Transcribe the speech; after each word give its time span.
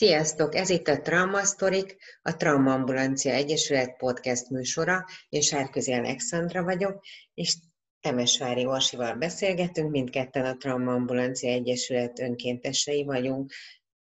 Sziasztok! 0.00 0.54
Ez 0.54 0.70
itt 0.70 0.88
a 0.88 1.00
Trauma 1.00 1.44
Sztorik, 1.44 1.96
a 2.22 2.36
Trauma 2.36 2.72
Ambulancia 2.72 3.32
Egyesület 3.32 3.96
podcast 3.96 4.50
műsora. 4.50 5.04
Én 5.28 5.40
Sárközi 5.40 5.92
Alexandra 5.92 6.62
vagyok, 6.62 7.04
és 7.34 7.56
Temesvári 8.00 8.66
Orsival 8.66 9.14
beszélgetünk, 9.14 9.90
mindketten 9.90 10.44
a 10.44 10.56
Trauma 10.56 10.92
Ambulancia 10.92 11.50
Egyesület 11.50 12.20
önkéntesei 12.20 13.04
vagyunk, 13.04 13.52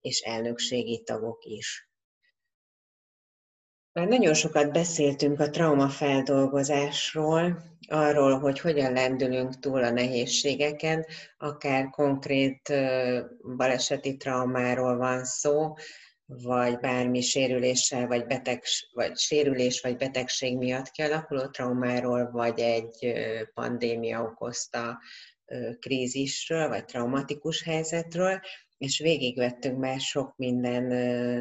és 0.01 0.21
elnökségi 0.21 1.02
tagok 1.02 1.45
is. 1.45 1.88
Már 3.95 4.08
nagyon 4.08 4.34
sokat 4.34 4.72
beszéltünk 4.72 5.40
a 5.40 5.50
traumafeldolgozásról, 5.50 7.62
arról, 7.88 8.38
hogy 8.38 8.61
hogyan 8.61 8.93
lendülünk 8.93 9.58
túl 9.58 9.84
a 9.84 9.90
nehézségeken, 9.90 11.06
akár 11.38 11.90
konkrét 11.90 12.72
baleseti 13.57 14.16
traumáról 14.16 14.96
van 14.96 15.25
szó, 15.25 15.75
vagy 16.26 16.79
bármi 16.79 17.21
sérüléssel, 17.21 18.07
vagy, 18.07 18.26
beteg, 18.26 18.62
vagy 18.93 19.16
sérülés, 19.16 19.80
vagy 19.80 19.96
betegség 19.96 20.57
miatt 20.57 20.90
kialakuló 20.90 21.46
traumáról, 21.46 22.30
vagy 22.30 22.61
egy 22.61 23.13
pandémia 23.54 24.22
okozta 24.22 24.99
krízisről, 25.79 26.68
vagy 26.68 26.85
traumatikus 26.85 27.63
helyzetről, 27.63 28.40
és 28.84 28.98
végigvettünk 28.98 29.79
már 29.79 30.00
sok 30.00 30.36
minden 30.36 30.84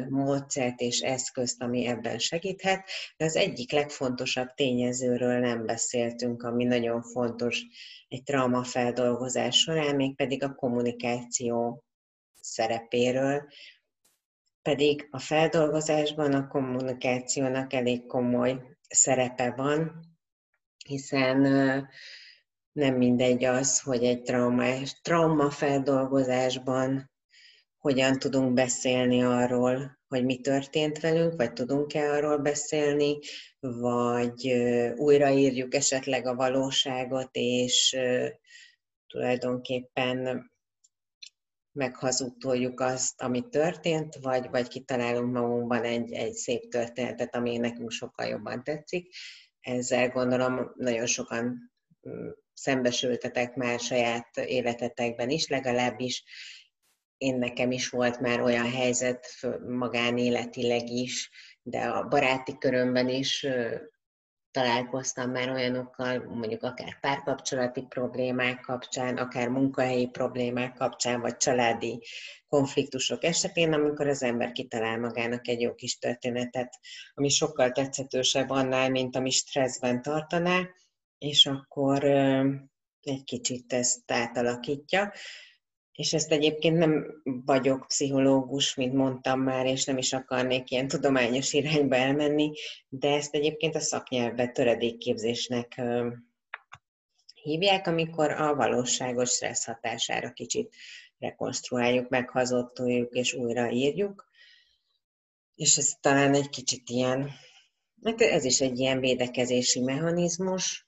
módszert 0.08 0.80
és 0.80 1.00
eszközt, 1.00 1.62
ami 1.62 1.86
ebben 1.86 2.18
segíthet, 2.18 2.88
de 3.16 3.24
az 3.24 3.36
egyik 3.36 3.72
legfontosabb 3.72 4.54
tényezőről 4.54 5.38
nem 5.38 5.66
beszéltünk, 5.66 6.42
ami 6.42 6.64
nagyon 6.64 7.02
fontos 7.02 7.62
egy 8.08 8.22
traumafeldolgozás 8.22 9.58
során, 9.58 9.96
mégpedig 9.96 10.42
a 10.42 10.54
kommunikáció 10.54 11.84
szerepéről, 12.40 13.48
pedig 14.62 15.08
a 15.10 15.18
feldolgozásban 15.18 16.32
a 16.32 16.46
kommunikációnak 16.46 17.72
elég 17.72 18.06
komoly 18.06 18.60
szerepe 18.88 19.52
van, 19.56 20.04
hiszen 20.86 21.40
nem 22.72 22.94
mindegy 22.94 23.44
az, 23.44 23.80
hogy 23.80 24.04
egy 24.04 24.22
traumás, 24.22 25.00
traumafeldolgozásban 25.00 27.12
hogyan 27.84 28.18
tudunk 28.18 28.52
beszélni 28.52 29.22
arról, 29.22 29.98
hogy 30.08 30.24
mi 30.24 30.40
történt 30.40 31.00
velünk, 31.00 31.36
vagy 31.36 31.52
tudunk-e 31.52 32.12
arról 32.12 32.38
beszélni, 32.38 33.18
vagy 33.60 34.52
újraírjuk 34.96 35.74
esetleg 35.74 36.26
a 36.26 36.34
valóságot, 36.34 37.28
és 37.32 37.96
tulajdonképpen 39.06 40.50
meghazudtoljuk 41.72 42.80
azt, 42.80 43.22
ami 43.22 43.48
történt, 43.48 44.14
vagy, 44.14 44.50
vagy 44.50 44.68
kitalálunk 44.68 45.32
magunkban 45.32 45.84
egy, 45.84 46.12
egy 46.12 46.34
szép 46.34 46.68
történetet, 46.68 47.34
ami 47.34 47.56
nekünk 47.56 47.90
sokkal 47.90 48.26
jobban 48.26 48.64
tetszik. 48.64 49.14
Ezzel 49.60 50.08
gondolom 50.08 50.72
nagyon 50.76 51.06
sokan 51.06 51.72
mm, 52.08 52.28
szembesültetek 52.52 53.54
már 53.54 53.80
saját 53.80 54.36
életetekben 54.36 55.30
is, 55.30 55.48
legalábbis 55.48 56.24
én 57.18 57.38
nekem 57.38 57.70
is 57.70 57.88
volt 57.88 58.20
már 58.20 58.40
olyan 58.40 58.70
helyzet 58.70 59.26
magánéletileg 59.66 60.88
is, 60.88 61.30
de 61.62 61.80
a 61.80 62.08
baráti 62.08 62.58
körömben 62.58 63.08
is 63.08 63.46
találkoztam 64.50 65.30
már 65.30 65.50
olyanokkal, 65.50 66.24
mondjuk 66.24 66.62
akár 66.62 67.00
párkapcsolati 67.00 67.82
problémák 67.82 68.60
kapcsán, 68.60 69.16
akár 69.16 69.48
munkahelyi 69.48 70.06
problémák 70.06 70.74
kapcsán, 70.74 71.20
vagy 71.20 71.36
családi 71.36 72.02
konfliktusok 72.48 73.24
esetén, 73.24 73.72
amikor 73.72 74.08
az 74.08 74.22
ember 74.22 74.52
kitalál 74.52 74.98
magának 74.98 75.48
egy 75.48 75.60
jó 75.60 75.74
kis 75.74 75.98
történetet, 75.98 76.78
ami 77.14 77.28
sokkal 77.28 77.70
tetszetősebb 77.70 78.50
annál, 78.50 78.90
mint 78.90 79.16
ami 79.16 79.30
stresszben 79.30 80.02
tartaná, 80.02 80.68
és 81.18 81.46
akkor 81.46 82.04
egy 83.00 83.24
kicsit 83.24 83.72
ezt 83.72 84.12
átalakítja 84.12 85.12
és 85.94 86.12
ezt 86.12 86.32
egyébként 86.32 86.78
nem 86.78 87.22
vagyok 87.24 87.86
pszichológus, 87.86 88.74
mint 88.74 88.92
mondtam 88.92 89.40
már, 89.40 89.66
és 89.66 89.84
nem 89.84 89.98
is 89.98 90.12
akarnék 90.12 90.70
ilyen 90.70 90.88
tudományos 90.88 91.52
irányba 91.52 91.96
elmenni, 91.96 92.52
de 92.88 93.08
ezt 93.08 93.34
egyébként 93.34 93.74
a 93.74 93.80
szaknyelvben 93.80 94.52
töredékképzésnek 94.52 95.80
hívják, 97.42 97.86
amikor 97.86 98.30
a 98.30 98.54
valóságos 98.54 99.30
stressz 99.30 99.64
hatására 99.64 100.32
kicsit 100.32 100.74
rekonstruáljuk, 101.18 102.08
meghazottoljuk 102.08 103.12
és 103.12 103.32
újraírjuk. 103.32 104.28
És 105.54 105.76
ez 105.76 105.92
talán 106.00 106.34
egy 106.34 106.48
kicsit 106.48 106.88
ilyen, 106.88 107.30
hát 108.04 108.20
ez 108.20 108.44
is 108.44 108.60
egy 108.60 108.78
ilyen 108.78 109.00
védekezési 109.00 109.80
mechanizmus 109.80 110.86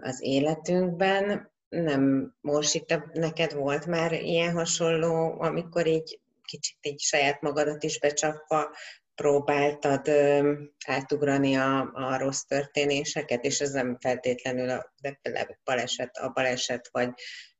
az 0.00 0.22
életünkben, 0.22 1.56
nem, 1.68 2.34
Morsita, 2.40 3.10
neked 3.12 3.54
volt 3.54 3.86
már 3.86 4.12
ilyen 4.12 4.52
hasonló, 4.52 5.40
amikor 5.40 5.86
így 5.86 6.20
kicsit 6.42 6.76
így 6.80 7.00
saját 7.00 7.40
magadat 7.40 7.82
is 7.82 7.98
becsapva 7.98 8.76
próbáltad 9.14 10.08
ö, 10.08 10.52
átugrani 10.86 11.54
a, 11.54 11.90
a 11.92 12.18
rossz 12.18 12.42
történéseket, 12.42 13.44
és 13.44 13.60
ez 13.60 13.72
nem 13.72 13.96
feltétlenül 14.00 14.70
a, 14.70 14.92
de 15.00 15.20
baleset, 15.64 16.16
a 16.16 16.28
baleset, 16.28 16.88
vagy, 16.92 17.10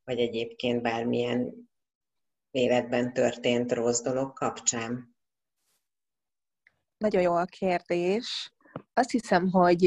vagy 0.05 0.19
egyébként 0.19 0.83
bármilyen 0.83 1.69
életben 2.51 3.13
történt 3.13 3.73
rossz 3.73 4.01
dolog 4.01 4.33
kapcsán? 4.33 5.17
Nagyon 6.97 7.23
jó 7.23 7.35
a 7.35 7.45
kérdés. 7.45 8.53
Azt 8.95 9.11
hiszem, 9.11 9.51
hogy 9.51 9.87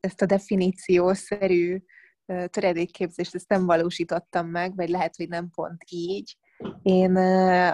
ezt 0.00 0.22
a 0.22 0.26
definíciószerű 0.26 1.82
töredékképzést 2.50 3.34
ezt 3.34 3.48
nem 3.48 3.66
valósítottam 3.66 4.46
meg, 4.46 4.76
vagy 4.76 4.88
lehet, 4.88 5.16
hogy 5.16 5.28
nem 5.28 5.50
pont 5.50 5.84
így. 5.88 6.36
Én 6.82 7.16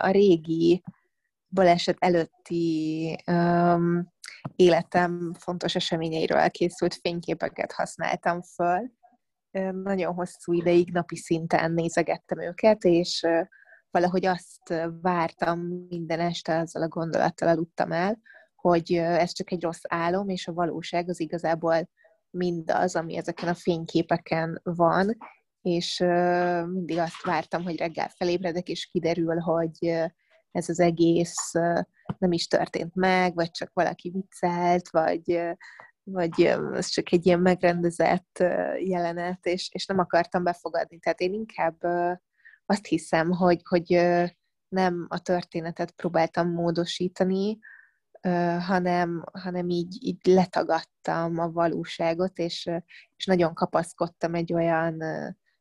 a 0.01 0.11
régi 0.11 0.83
baleset 1.51 1.97
előtti 1.99 3.17
um, 3.27 4.13
életem 4.57 5.35
fontos 5.39 5.75
eseményeiről 5.75 6.39
elkészült 6.39 6.95
fényképeket 6.95 7.73
használtam 7.73 8.43
föl. 8.43 8.91
Nagyon 9.73 10.15
hosszú 10.15 10.53
ideig 10.53 10.93
napi 10.93 11.17
szinten 11.17 11.73
nézegettem 11.73 12.41
őket, 12.41 12.85
és 12.85 13.27
valahogy 13.91 14.27
azt 14.27 14.75
vártam 15.01 15.61
minden 15.89 16.21
este, 16.21 16.59
azzal 16.59 16.83
a 16.83 16.89
gondolattal 16.89 17.49
aludtam 17.49 17.93
el, 17.93 18.19
hogy 18.55 18.93
ez 18.93 19.33
csak 19.33 19.53
egy 19.53 19.63
rossz 19.63 19.83
álom, 19.89 20.29
és 20.29 20.47
a 20.49 20.53
valóság 20.53 21.09
az 21.09 21.21
igazából 21.21 21.89
mindaz, 22.31 22.97
ami 22.97 23.17
ezeken 23.17 23.49
a 23.49 23.55
fényképeken 23.55 24.61
van, 24.63 25.17
és 25.63 25.99
mindig 26.67 26.99
azt 26.99 27.23
vártam, 27.23 27.63
hogy 27.63 27.77
reggel 27.77 28.09
felébredek, 28.09 28.69
és 28.69 28.87
kiderül, 28.87 29.39
hogy 29.39 29.87
ez 30.51 30.69
az 30.69 30.81
egész 30.81 31.53
nem 32.19 32.33
is 32.33 32.47
történt 32.47 32.95
meg, 32.95 33.35
vagy 33.35 33.51
csak 33.51 33.71
valaki 33.73 34.11
viccelt, 34.11 34.91
vagy, 34.91 35.41
vagy 36.03 36.43
ez 36.75 36.87
csak 36.87 37.13
egy 37.13 37.27
ilyen 37.27 37.41
megrendezett 37.41 38.39
jelenet, 38.79 39.47
és, 39.47 39.69
és 39.73 39.87
nem 39.87 39.99
akartam 39.99 40.45
befogadni. 40.45 40.99
Tehát 40.99 41.21
én 41.21 41.33
inkább 41.33 41.83
azt 42.67 42.87
hiszem, 42.87 43.31
hogy, 43.31 43.61
hogy 43.69 44.01
nem 44.69 45.07
a 45.09 45.19
történetet 45.19 45.91
próbáltam 45.91 46.51
módosítani, 46.53 47.59
hanem, 48.61 49.25
hanem 49.33 49.69
így, 49.69 49.97
így 50.01 50.27
letagadtam 50.27 51.39
a 51.39 51.51
valóságot, 51.51 52.39
és, 52.39 52.71
és 53.17 53.25
nagyon 53.25 53.55
kapaszkodtam 53.55 54.35
egy 54.35 54.53
olyan, 54.53 55.03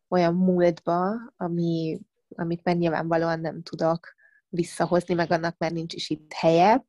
olyan 0.07 0.35
múltba, 0.35 1.15
ami, 1.37 1.99
amit 2.35 2.63
már 2.63 2.75
nyilvánvalóan 2.75 3.39
nem 3.39 3.61
tudok 3.61 4.15
visszahozni, 4.49 5.13
meg 5.13 5.31
annak 5.31 5.57
már 5.57 5.71
nincs 5.71 5.93
is 5.93 6.09
itt 6.09 6.33
helye. 6.33 6.85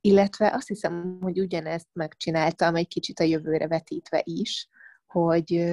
Illetve 0.00 0.52
azt 0.54 0.68
hiszem, 0.68 1.18
hogy 1.20 1.40
ugyanezt 1.40 1.88
megcsináltam 1.92 2.74
egy 2.74 2.88
kicsit 2.88 3.20
a 3.20 3.24
jövőre 3.24 3.68
vetítve 3.68 4.20
is, 4.24 4.68
hogy, 5.06 5.72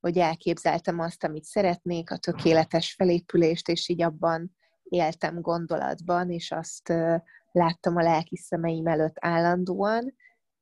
hogy 0.00 0.18
elképzeltem 0.18 0.98
azt, 0.98 1.24
amit 1.24 1.44
szeretnék, 1.44 2.10
a 2.10 2.16
tökéletes 2.16 2.94
felépülést, 2.94 3.68
és 3.68 3.88
így 3.88 4.02
abban 4.02 4.56
éltem 4.82 5.40
gondolatban, 5.40 6.30
és 6.30 6.50
azt 6.50 6.92
láttam 7.52 7.96
a 7.96 8.02
lelki 8.02 8.36
szemeim 8.36 8.86
előtt 8.86 9.16
állandóan, 9.20 10.14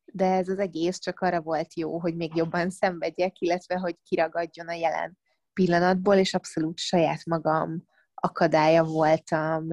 de 0.04 0.32
ez 0.32 0.48
az 0.48 0.58
egész 0.58 0.98
csak 0.98 1.20
arra 1.20 1.40
volt 1.40 1.74
jó, 1.74 1.98
hogy 1.98 2.16
még 2.16 2.34
jobban 2.34 2.70
szenvedjek, 2.70 3.40
illetve 3.40 3.78
hogy 3.78 3.96
kiragadjon 4.02 4.68
a 4.68 4.72
jelen 4.72 5.18
pillanatból, 5.52 6.14
és 6.14 6.34
abszolút 6.34 6.78
saját 6.78 7.24
magam 7.24 7.84
akadálya 8.14 8.84
voltam 8.84 9.68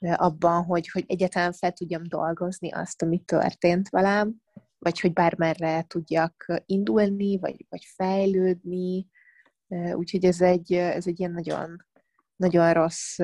abban, 0.00 0.64
hogy, 0.64 0.88
hogy 0.88 1.04
egyáltalán 1.06 1.52
fel 1.52 1.72
tudjam 1.72 2.02
dolgozni 2.08 2.70
azt, 2.72 3.02
ami 3.02 3.18
történt 3.18 3.88
velem, 3.88 4.34
vagy 4.78 5.00
hogy 5.00 5.12
bármerre 5.12 5.82
tudjak 5.82 6.62
indulni, 6.66 7.38
vagy, 7.38 7.66
vagy 7.68 7.84
fejlődni. 7.94 9.06
Úgyhogy 9.92 10.24
ez 10.24 10.40
egy, 10.40 10.72
ez 10.72 11.06
egy 11.06 11.18
ilyen 11.18 11.32
nagyon 11.32 11.84
nagyon 12.40 12.72
rossz 12.72 13.18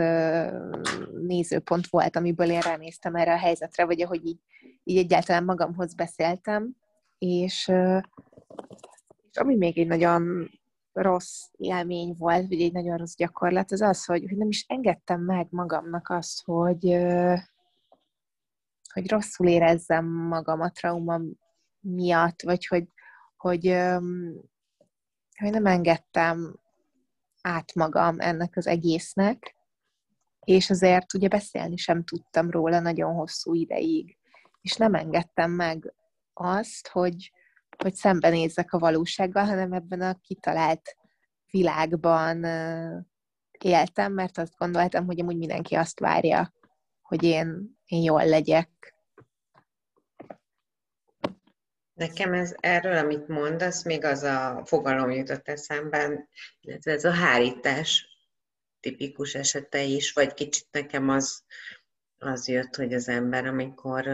nézőpont 1.26 1.86
volt, 1.86 2.16
amiből 2.16 2.50
én 2.50 2.60
ránéztem 2.60 3.14
erre 3.14 3.32
a 3.32 3.38
helyzetre, 3.38 3.84
vagy 3.84 4.02
ahogy 4.02 4.26
így, 4.26 4.40
így 4.84 4.96
egyáltalán 4.96 5.44
magamhoz 5.44 5.94
beszéltem, 5.94 6.76
és, 7.18 7.72
és 9.30 9.36
ami 9.36 9.56
még 9.56 9.78
egy 9.78 9.86
nagyon 9.86 10.50
rossz 10.92 11.44
élmény 11.56 12.14
volt, 12.18 12.48
vagy 12.48 12.60
egy 12.60 12.72
nagyon 12.72 12.96
rossz 12.96 13.14
gyakorlat, 13.14 13.72
az 13.72 13.80
az, 13.80 14.04
hogy, 14.04 14.24
hogy 14.28 14.36
nem 14.36 14.48
is 14.48 14.64
engedtem 14.68 15.20
meg 15.20 15.46
magamnak 15.50 16.08
azt, 16.08 16.44
hogy, 16.44 16.96
hogy 18.92 19.10
rosszul 19.10 19.48
érezzem 19.48 20.06
magam 20.06 20.60
a 20.60 20.70
trauma 20.70 21.20
miatt, 21.80 22.42
vagy 22.42 22.66
hogy, 22.66 22.88
hogy, 23.36 23.66
hogy 25.38 25.50
nem 25.50 25.66
engedtem 25.66 26.56
át 27.46 27.74
magam 27.74 28.20
ennek 28.20 28.56
az 28.56 28.66
egésznek, 28.66 29.54
és 30.44 30.70
azért 30.70 31.14
ugye 31.14 31.28
beszélni 31.28 31.76
sem 31.76 32.04
tudtam 32.04 32.50
róla 32.50 32.80
nagyon 32.80 33.14
hosszú 33.14 33.54
ideig, 33.54 34.16
és 34.60 34.76
nem 34.76 34.94
engedtem 34.94 35.50
meg 35.50 35.94
azt, 36.32 36.88
hogy, 36.88 37.32
hogy 37.82 37.94
szembenézzek 37.94 38.72
a 38.72 38.78
valósággal, 38.78 39.44
hanem 39.44 39.72
ebben 39.72 40.00
a 40.00 40.18
kitalált 40.20 40.96
világban 41.50 42.44
éltem, 43.58 44.12
mert 44.12 44.38
azt 44.38 44.56
gondoltam, 44.56 45.06
hogy 45.06 45.20
amúgy 45.20 45.36
mindenki 45.36 45.74
azt 45.74 46.00
várja, 46.00 46.52
hogy 47.02 47.22
én, 47.22 47.78
én 47.84 48.02
jól 48.02 48.26
legyek. 48.26 48.95
Nekem 51.96 52.32
ez 52.32 52.54
erről, 52.56 52.96
amit 52.96 53.28
mondasz, 53.28 53.84
még 53.84 54.04
az 54.04 54.22
a 54.22 54.62
fogalom 54.64 55.10
jutott 55.10 55.48
eszemben, 55.48 56.28
illetve 56.60 56.92
ez 56.92 57.04
a 57.04 57.10
hárítás 57.10 58.08
tipikus 58.80 59.34
esete 59.34 59.82
is, 59.82 60.12
vagy 60.12 60.34
kicsit 60.34 60.66
nekem 60.70 61.08
az, 61.08 61.44
az 62.18 62.48
jött, 62.48 62.76
hogy 62.76 62.94
az 62.94 63.08
ember, 63.08 63.46
amikor 63.46 64.08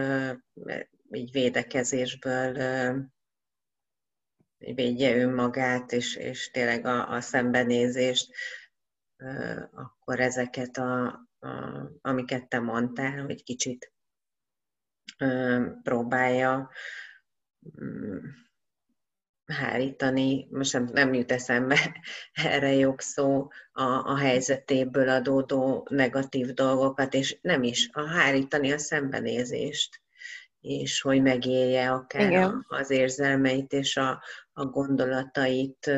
így 1.11 1.31
védekezésből 1.31 2.53
védje 4.57 5.17
önmagát, 5.17 5.91
és, 5.91 6.15
és 6.15 6.51
tényleg 6.51 6.85
a, 6.85 7.09
a 7.09 7.21
szembenézést, 7.21 8.33
akkor 9.71 10.19
ezeket, 10.19 10.77
a, 10.77 11.05
a, 11.39 11.49
amiket 12.01 12.47
te 12.47 12.59
mondtál, 12.59 13.21
hogy 13.21 13.43
kicsit 13.43 13.93
próbálja 15.83 16.71
hárítani, 19.45 20.47
most 20.51 20.73
nem, 20.73 20.89
nem 20.93 21.13
jut 21.13 21.31
eszembe 21.31 21.77
erre 22.33 22.73
jobb 22.73 22.99
szó, 22.99 23.47
a, 23.71 23.83
a 23.83 24.17
helyzetéből 24.17 25.09
adódó 25.09 25.87
negatív 25.89 26.47
dolgokat, 26.47 27.13
és 27.13 27.37
nem 27.41 27.63
is, 27.63 27.89
a 27.91 28.07
hárítani 28.07 28.71
a 28.71 28.77
szembenézést, 28.77 30.01
és 30.61 31.01
hogy 31.01 31.21
megélje 31.21 31.91
akár 31.91 32.29
Igen. 32.29 32.65
az 32.67 32.89
érzelmeit 32.89 33.73
és 33.73 33.97
a, 33.97 34.23
a 34.53 34.65
gondolatait, 34.65 35.91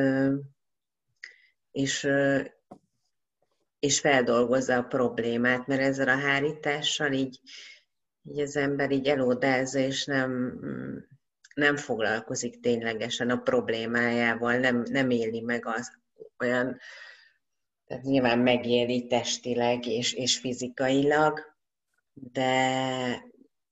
és, 1.72 2.10
és 3.80 4.00
feldolgozza 4.00 4.78
a 4.78 4.84
problémát, 4.84 5.68
mert 5.68 5.82
ezzel 5.82 6.08
a 6.08 6.18
hárítással 6.18 7.12
így, 7.12 7.40
így 8.24 8.40
az 8.40 8.56
ember 8.56 8.92
így 8.92 9.08
elódázza, 9.08 9.80
és 9.80 10.06
nem, 10.06 10.32
mm, 10.32 10.98
nem 11.56 11.76
foglalkozik 11.78 12.60
ténylegesen 12.60 13.30
a 13.30 13.38
problémájával, 13.38 14.58
nem, 14.58 14.84
nem 14.90 15.10
éli 15.10 15.42
meg 15.42 15.66
az 15.66 15.92
olyan, 16.40 16.80
tehát 17.86 18.04
nyilván 18.04 18.40
megéli 18.40 19.08
testileg 19.08 19.86
és, 19.86 20.14
és 20.14 20.38
fizikailag, 20.38 21.56
de, 22.14 23.24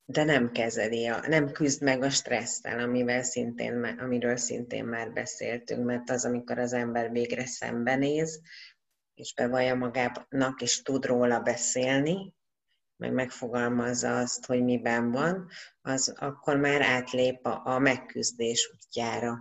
de 0.05 0.23
nem 0.23 0.51
kezeli, 0.51 1.07
a, 1.07 1.27
nem 1.27 1.51
küzd 1.51 1.81
meg 1.81 2.03
a 2.03 2.09
stresszel, 2.09 2.79
amivel 2.79 3.23
szintén, 3.23 3.83
amiről 3.83 4.37
szintén 4.37 4.85
már 4.85 5.11
beszéltünk, 5.11 5.85
mert 5.85 6.09
az, 6.09 6.25
amikor 6.25 6.57
az 6.59 6.73
ember 6.73 7.11
végre 7.11 7.45
szembenéz, 7.45 8.41
és 9.13 9.33
bevallja 9.33 9.75
magának, 9.75 10.61
és 10.61 10.81
tud 10.81 11.05
róla 11.05 11.39
beszélni, 11.39 12.33
meg 13.03 13.13
megfogalmazza 13.13 14.17
azt, 14.17 14.45
hogy 14.45 14.63
miben 14.63 15.11
van, 15.11 15.47
az 15.81 16.15
akkor 16.19 16.57
már 16.57 16.81
átlép 16.81 17.45
a, 17.45 17.61
a 17.65 17.79
megküzdés 17.79 18.71
útjára. 18.73 19.39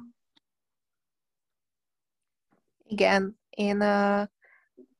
Igen, 2.85 3.41
én 3.50 3.81
a, 3.81 4.20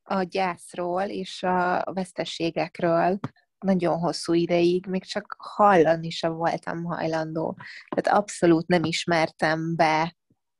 a 0.03 0.23
gyászról 0.23 1.03
és 1.03 1.43
a 1.43 1.91
veszteségekről 1.93 3.19
nagyon 3.59 3.97
hosszú 3.99 4.33
ideig 4.33 4.85
még 4.85 5.03
csak 5.03 5.35
hallani 5.37 6.09
sem 6.09 6.33
voltam 6.33 6.83
hajlandó. 6.83 7.57
Tehát 7.95 8.19
abszolút 8.19 8.67
nem 8.67 8.83
ismertem 8.83 9.75
be, 9.75 10.15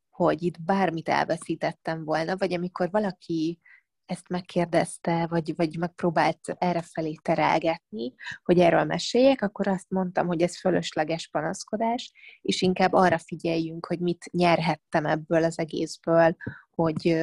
hogy 0.10 0.42
itt 0.42 0.62
bármit 0.62 1.10
elveszítettem 1.10 2.04
volna, 2.04 2.38
vagy 2.38 2.54
amikor 2.54 2.90
valaki 2.92 3.60
ezt 4.06 4.30
megkérdezte, 4.30 5.28
vagy, 5.28 5.54
vagy 5.56 5.78
megpróbált 5.78 6.40
errefelé 6.58 7.16
terelgetni, 7.22 8.14
hogy 8.44 8.60
erről 8.60 8.84
meséljek, 8.84 9.42
akkor 9.42 9.68
azt 9.68 9.90
mondtam, 9.90 10.28
hogy 10.28 10.42
ez 10.42 10.60
fölösleges 10.60 11.28
panaszkodás, 11.28 12.12
és 12.42 12.62
inkább 12.62 12.94
arra 12.94 13.18
figyeljünk, 13.18 13.86
hogy 13.86 14.00
mit 14.00 14.26
nyerhettem 14.32 15.06
ebből 15.06 15.44
az 15.44 15.60
egészből, 15.60 16.36
hogy, 16.76 17.20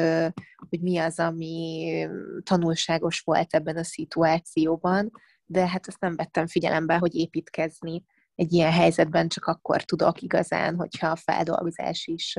hogy 0.68 0.80
mi 0.80 0.98
az, 0.98 1.18
ami 1.18 2.06
tanulságos 2.42 3.20
volt 3.20 3.54
ebben 3.54 3.76
a 3.76 3.84
szituációban, 3.84 5.10
de 5.44 5.68
hát 5.68 5.86
azt 5.86 6.00
nem 6.00 6.16
vettem 6.16 6.46
figyelembe, 6.46 6.96
hogy 6.96 7.14
építkezni 7.14 8.04
egy 8.34 8.52
ilyen 8.52 8.72
helyzetben 8.72 9.28
csak 9.28 9.44
akkor 9.44 9.82
tudok 9.82 10.22
igazán, 10.22 10.76
hogyha 10.76 11.08
a 11.08 11.16
feldolgozás 11.16 12.06
is 12.06 12.36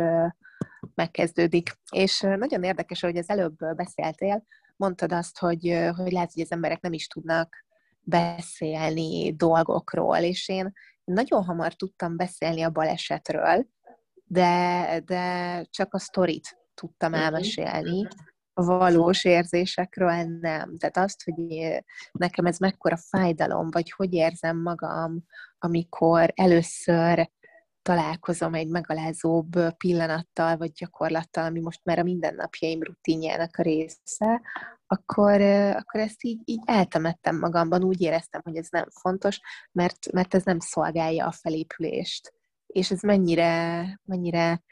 megkezdődik. 0.96 1.80
És 1.92 2.20
nagyon 2.20 2.64
érdekes, 2.64 3.02
hogy 3.02 3.18
az 3.18 3.30
előbb 3.30 3.76
beszéltél, 3.76 4.44
mondtad 4.76 5.12
azt, 5.12 5.40
hogy, 5.40 5.92
hogy 5.96 6.12
lehet, 6.12 6.34
hogy 6.34 6.42
az 6.42 6.52
emberek 6.52 6.82
nem 6.82 6.94
is 6.94 7.08
tudnak 7.08 7.66
beszélni 8.02 9.36
dolgokról, 9.36 10.18
és 10.18 10.50
én 10.50 10.72
nagyon 11.04 11.44
hamar 11.44 11.74
tudtam 11.74 12.18
beszélni 12.18 12.62
a 12.62 12.70
balesetről, 12.70 13.68
de, 14.24 15.02
de 15.06 15.66
csak 15.70 15.94
a 15.94 16.00
sztorit 16.00 16.58
tudtam 16.74 17.12
mhm. 17.12 17.20
elmesélni, 17.20 18.08
valós 18.54 19.26
érzésekről 19.26 20.24
nem. 20.42 20.78
Tehát 20.78 20.98
azt, 20.98 21.24
hogy 21.24 21.72
nekem 22.12 22.46
ez 22.46 22.58
mekkora 22.58 22.98
fájdalom, 22.98 23.70
vagy 23.72 23.92
hogy 23.92 24.14
érzem 24.14 24.62
magam, 24.62 25.24
amikor 25.58 26.32
először 26.36 27.30
találkozom 27.82 28.54
egy 28.54 28.68
megalázóbb 28.68 29.76
pillanattal, 29.78 30.58
vagy 30.58 30.72
gyakorlattal, 30.72 31.44
ami 31.44 31.60
most 31.60 31.80
már 31.84 32.00
a 32.00 32.04
mindennapjaim 32.04 32.84
rutinjának 32.84 33.58
a 33.58 33.62
része, 33.62 34.42
akkor, 34.88 35.42
akkor 35.72 36.00
ezt 36.00 36.24
így, 36.24 36.42
így 36.46 36.62
eltemettem 36.66 37.40
magamban, 37.40 37.84
úgy 37.84 38.02
éreztem, 38.02 38.42
hogy 38.44 38.56
ez 38.56 38.68
nem 38.70 38.86
fontos, 39.02 39.40
mert, 39.72 40.12
mert 40.12 40.34
ez 40.34 40.44
nem 40.44 40.60
szolgálja 40.60 41.28
a 41.28 41.32
felépülést. 41.32 42.34
És 42.66 42.92
ez 42.92 43.02
mennyire, 43.02 43.84
mennyire 44.04 44.64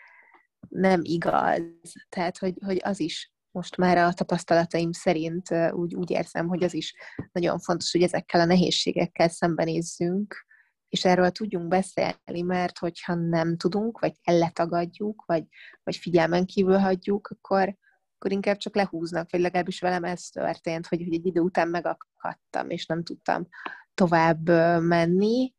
nem 0.68 1.00
igaz. 1.04 1.62
Tehát, 2.10 2.38
hogy, 2.38 2.54
hogy 2.65 2.80
az 2.84 3.00
is 3.00 3.32
most 3.51 3.77
már 3.77 3.98
a 3.98 4.13
tapasztalataim 4.13 4.91
szerint 4.91 5.50
úgy, 5.72 5.96
úgy 5.96 6.10
érzem, 6.10 6.48
hogy 6.48 6.63
az 6.63 6.74
is 6.74 6.94
nagyon 7.32 7.60
fontos, 7.60 7.91
hogy 7.91 8.01
ezekkel 8.01 8.41
a 8.41 8.46
nehézségekkel 8.46 9.29
szembenézzünk, 9.29 10.48
és 10.89 11.06
erről 11.06 11.29
tudjunk 11.29 11.68
beszélni, 11.68 12.41
mert 12.41 12.77
hogyha 12.77 13.15
nem 13.15 13.58
tudunk, 13.58 14.00
vagy 14.00 14.13
elletagadjuk, 14.24 15.24
vagy, 15.25 15.44
vagy 15.84 15.96
figyelmen 15.96 16.46
kívül 16.46 16.77
hagyjuk, 16.77 17.27
akkor, 17.27 17.75
akkor 18.15 18.32
inkább 18.32 18.58
csak 18.58 18.75
lehúznak, 18.75 19.32
vagy 19.32 19.41
legalábbis 19.41 19.79
velem 19.79 20.03
ez 20.03 20.24
történt, 20.24 20.88
hogy, 20.88 21.03
hogy 21.03 21.13
egy 21.13 21.25
idő 21.25 21.39
után 21.39 21.68
megakadtam, 21.68 22.70
és 22.70 22.86
nem 22.86 23.03
tudtam 23.03 23.48
tovább 23.94 24.50
menni, 24.82 25.53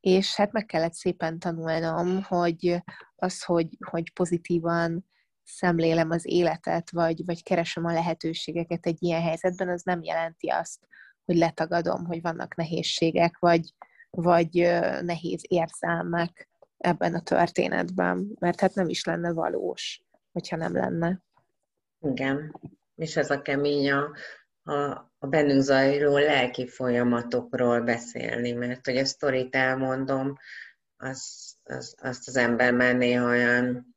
és 0.00 0.36
hát 0.36 0.52
meg 0.52 0.64
kellett 0.64 0.92
szépen 0.92 1.38
tanulnom, 1.38 2.22
hogy 2.22 2.82
az, 3.16 3.44
hogy, 3.44 3.68
hogy 3.90 4.12
pozitívan 4.12 5.06
szemlélem 5.48 6.10
az 6.10 6.26
életet, 6.26 6.90
vagy, 6.90 7.24
vagy 7.24 7.42
keresem 7.42 7.84
a 7.84 7.92
lehetőségeket 7.92 8.86
egy 8.86 9.02
ilyen 9.02 9.22
helyzetben, 9.22 9.68
az 9.68 9.82
nem 9.82 10.02
jelenti 10.02 10.48
azt, 10.48 10.78
hogy 11.24 11.36
letagadom, 11.36 12.04
hogy 12.04 12.20
vannak 12.22 12.54
nehézségek, 12.54 13.38
vagy, 13.38 13.74
vagy 14.10 14.52
nehéz 15.02 15.42
érzelmek 15.48 16.48
ebben 16.76 17.14
a 17.14 17.22
történetben, 17.22 18.36
mert 18.38 18.60
hát 18.60 18.74
nem 18.74 18.88
is 18.88 19.04
lenne 19.04 19.32
valós, 19.32 20.02
hogyha 20.32 20.56
nem 20.56 20.72
lenne. 20.72 21.22
Igen, 22.00 22.60
és 22.94 23.16
ez 23.16 23.30
a 23.30 23.42
kemény 23.42 23.90
a, 23.90 24.10
a, 24.62 24.90
a 25.18 25.26
bennünk 25.26 25.62
zajló 25.62 26.16
lelki 26.16 26.68
folyamatokról 26.68 27.80
beszélni, 27.80 28.52
mert 28.52 28.84
hogy 28.84 28.96
a 28.96 29.04
sztorit 29.04 29.54
elmondom, 29.54 30.36
az, 30.96 31.52
az, 31.62 31.94
azt 32.02 32.28
az 32.28 32.36
ember 32.36 32.72
már 32.72 32.96
néha 32.96 33.28
olyan 33.28 33.96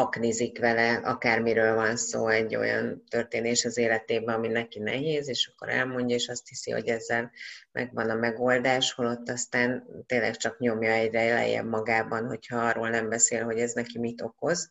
haknizik 0.00 0.58
vele, 0.58 0.94
akármiről 0.94 1.74
van 1.74 1.96
szó, 1.96 2.28
egy 2.28 2.56
olyan 2.56 3.04
történés 3.08 3.64
az 3.64 3.78
életében, 3.78 4.34
ami 4.34 4.48
neki 4.48 4.78
nehéz, 4.78 5.28
és 5.28 5.50
akkor 5.52 5.68
elmondja, 5.68 6.16
és 6.16 6.28
azt 6.28 6.48
hiszi, 6.48 6.70
hogy 6.70 6.88
ezzel 6.88 7.30
megvan 7.72 8.10
a 8.10 8.14
megoldás, 8.14 8.92
holott 8.92 9.28
aztán 9.28 9.86
tényleg 10.06 10.36
csak 10.36 10.58
nyomja 10.58 10.92
egyre 10.92 11.32
lejjebb 11.32 11.68
magában, 11.68 12.26
hogyha 12.26 12.56
arról 12.58 12.88
nem 12.88 13.08
beszél, 13.08 13.44
hogy 13.44 13.58
ez 13.58 13.72
neki 13.72 13.98
mit 13.98 14.22
okoz. 14.22 14.70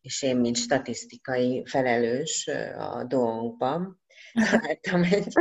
És 0.00 0.22
én, 0.22 0.36
mint 0.36 0.56
statisztikai 0.56 1.62
felelős 1.66 2.50
a 2.78 3.04
dolgunkban, 3.04 4.00
találtam 4.50 5.02
egy, 5.02 5.32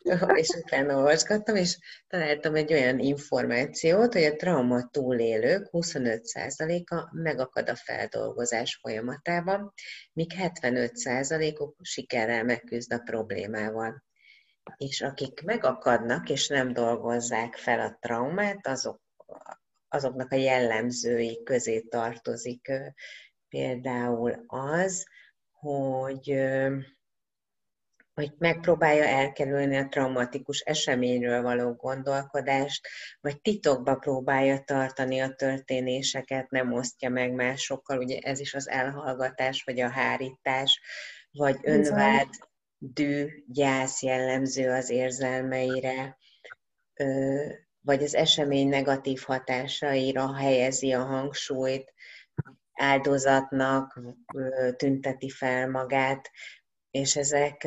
és 0.42 0.48
utána 0.48 0.96
olvasgattam, 0.96 1.56
és 1.56 1.78
találtam 2.06 2.54
egy 2.54 2.72
olyan 2.72 2.98
információt, 2.98 4.12
hogy 4.12 4.24
a 4.24 4.36
trauma 4.36 4.88
túlélők 4.88 5.68
25%-a 5.72 7.08
megakad 7.12 7.68
a 7.68 7.74
feldolgozás 7.74 8.78
folyamatában, 8.82 9.72
míg 10.12 10.30
75%-uk 10.36 11.76
sikerrel 11.82 12.44
megküzd 12.44 12.92
a 12.92 12.98
problémával. 12.98 14.04
És 14.76 15.00
akik 15.00 15.42
megakadnak 15.42 16.28
és 16.28 16.48
nem 16.48 16.72
dolgozzák 16.72 17.54
fel 17.54 17.80
a 17.80 17.96
traumát, 18.00 18.66
azok, 18.66 19.00
azoknak 19.88 20.32
a 20.32 20.36
jellemzői 20.36 21.42
közé 21.44 21.80
tartozik 21.80 22.72
például 23.48 24.44
az, 24.46 25.06
hogy 25.50 26.34
hogy 28.20 28.32
megpróbálja 28.38 29.04
elkerülni 29.04 29.76
a 29.76 29.88
traumatikus 29.88 30.60
eseményről 30.60 31.42
való 31.42 31.72
gondolkodást, 31.72 32.88
vagy 33.20 33.40
titokba 33.40 33.94
próbálja 33.94 34.58
tartani 34.58 35.20
a 35.20 35.34
történéseket, 35.34 36.50
nem 36.50 36.72
osztja 36.72 37.08
meg 37.08 37.32
másokkal, 37.32 37.98
ugye 37.98 38.18
ez 38.18 38.40
is 38.40 38.54
az 38.54 38.68
elhallgatás, 38.68 39.62
vagy 39.62 39.80
a 39.80 39.88
hárítás, 39.88 40.80
vagy 41.30 41.56
önvád, 41.62 42.28
dű, 42.78 43.26
gyász 43.46 44.02
jellemző 44.02 44.70
az 44.70 44.90
érzelmeire, 44.90 46.18
vagy 47.80 48.02
az 48.02 48.14
esemény 48.14 48.68
negatív 48.68 49.22
hatásaira 49.26 50.36
helyezi 50.36 50.92
a 50.92 51.04
hangsúlyt, 51.04 51.92
áldozatnak 52.72 54.00
tünteti 54.76 55.30
fel 55.30 55.68
magát, 55.68 56.30
és 56.90 57.16
ezek, 57.16 57.64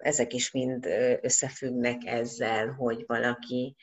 ezek 0.00 0.32
is 0.32 0.50
mind 0.50 0.86
összefüggnek 1.20 2.04
ezzel, 2.04 2.72
hogy 2.72 3.04
valaki, 3.06 3.76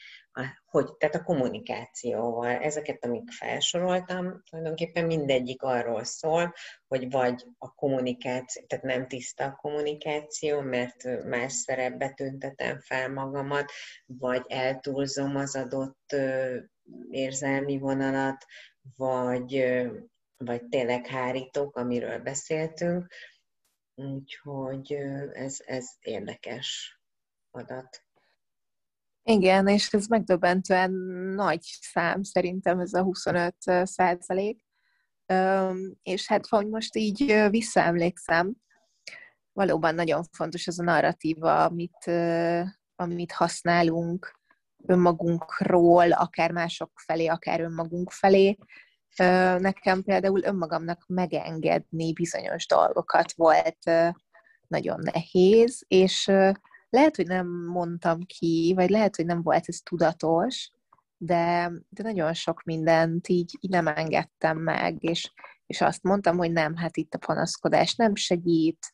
hogy, 0.66 0.94
tehát 0.98 1.16
a 1.16 1.24
kommunikációval. 1.24 2.50
Ezeket, 2.50 3.06
amik 3.06 3.32
felsoroltam, 3.32 4.42
tulajdonképpen 4.50 5.06
mindegyik 5.06 5.62
arról 5.62 6.04
szól, 6.04 6.54
hogy 6.88 7.10
vagy 7.10 7.46
a 7.58 7.74
kommunikáció, 7.74 8.64
tehát 8.68 8.86
nem 8.86 9.08
tiszta 9.08 9.44
a 9.44 9.56
kommunikáció, 9.56 10.62
mert 10.62 11.26
más 11.26 11.54
szerepbe 11.54 12.10
tüntetem 12.10 12.80
fel 12.80 13.10
magamat, 13.10 13.72
vagy 14.06 14.46
eltúlzom 14.48 15.36
az 15.36 15.56
adott 15.56 16.16
érzelmi 17.10 17.78
vonalat, 17.78 18.46
vagy, 18.96 19.74
vagy 20.38 20.66
tényleg 20.66 21.08
hárítok, 21.08 21.76
amiről 21.76 22.20
beszéltünk, 22.20 23.14
Úgyhogy 23.96 24.94
ez, 25.34 25.58
ez 25.66 25.90
érdekes 26.00 27.00
adat. 27.52 28.04
Igen, 29.24 29.68
és 29.68 29.94
ez 29.94 30.08
megdöbbentően 30.08 30.92
nagy 31.36 31.62
szám, 31.62 32.24
szerintem 32.24 32.80
ez 32.80 32.94
a 32.94 33.04
25 33.04 33.56
százalék. 33.84 34.66
És 36.04 36.28
hát, 36.28 36.48
hogy 36.48 36.68
most 36.68 36.96
így 36.96 37.48
visszaemlékszem, 37.50 38.54
valóban 39.52 39.96
nagyon 39.96 40.24
fontos 40.24 40.68
az 40.68 40.80
a 40.80 40.84
narratíva, 40.84 41.64
amit, 41.64 42.06
amit 42.96 43.32
használunk 43.32 44.40
önmagunkról, 44.86 46.12
akár 46.12 46.52
mások 46.52 46.92
felé, 47.06 47.26
akár 47.26 47.62
önmagunk 47.62 48.12
felé, 48.12 48.58
Nekem 49.58 50.04
például 50.04 50.44
önmagamnak 50.44 51.04
megengedni 51.08 52.14
bizonyos 52.14 52.68
dolgokat 52.68 53.34
volt 53.34 53.92
nagyon 54.68 55.00
nehéz, 55.02 55.84
és 55.88 56.26
lehet, 56.90 57.16
hogy 57.16 57.28
nem 57.28 57.48
mondtam 57.48 58.20
ki, 58.26 58.74
vagy 58.76 58.90
lehet, 58.90 59.16
hogy 59.16 59.26
nem 59.26 59.42
volt 59.42 59.64
ez 59.68 59.80
tudatos, 59.84 60.72
de, 61.18 61.72
de 61.90 62.04
nagyon 62.04 62.34
sok 62.34 62.64
mindent 62.64 63.28
így, 63.28 63.58
így 63.60 63.72
nem 63.72 63.88
engedtem 63.88 64.58
meg, 64.58 65.04
és, 65.04 65.32
és 65.66 65.82
azt 65.82 66.04
mondtam, 66.04 66.38
hogy 66.38 66.52
nem, 66.52 66.76
hát 66.76 66.98
itt 66.98 67.14
a 67.14 67.26
panaszkodás 67.26 67.96
nem 67.96 68.16
segít, 68.16 68.92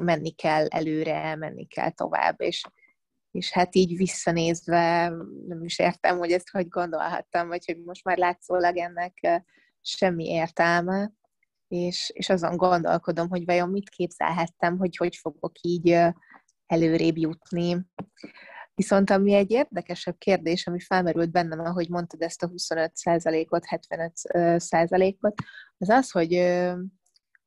menni 0.00 0.30
kell 0.30 0.66
előre, 0.66 1.36
menni 1.36 1.66
kell 1.66 1.90
tovább, 1.90 2.40
és, 2.40 2.64
és 3.36 3.50
hát 3.50 3.74
így 3.74 3.96
visszanézve 3.96 5.08
nem 5.46 5.64
is 5.64 5.78
értem, 5.78 6.18
hogy 6.18 6.32
ezt 6.32 6.50
hogy 6.50 6.68
gondolhattam, 6.68 7.48
vagy 7.48 7.64
hogy 7.64 7.82
most 7.84 8.04
már 8.04 8.16
látszólag 8.16 8.76
ennek 8.76 9.42
semmi 9.80 10.24
értelme, 10.24 11.12
és, 11.68 12.10
és 12.14 12.28
azon 12.28 12.56
gondolkodom, 12.56 13.28
hogy 13.28 13.44
vajon 13.44 13.68
mit 13.68 13.88
képzelhettem, 13.88 14.78
hogy 14.78 14.96
hogy 14.96 15.16
fogok 15.16 15.52
így 15.60 15.98
előrébb 16.66 17.16
jutni. 17.16 17.86
Viszont 18.74 19.10
ami 19.10 19.32
egy 19.32 19.50
érdekesebb 19.50 20.18
kérdés, 20.18 20.66
ami 20.66 20.80
felmerült 20.80 21.30
bennem, 21.30 21.60
ahogy 21.60 21.88
mondtad 21.88 22.22
ezt 22.22 22.42
a 22.42 22.48
25%-ot, 22.48 23.64
75%-ot, 23.70 25.34
az 25.78 25.88
az, 25.88 26.10
hogy, 26.10 26.34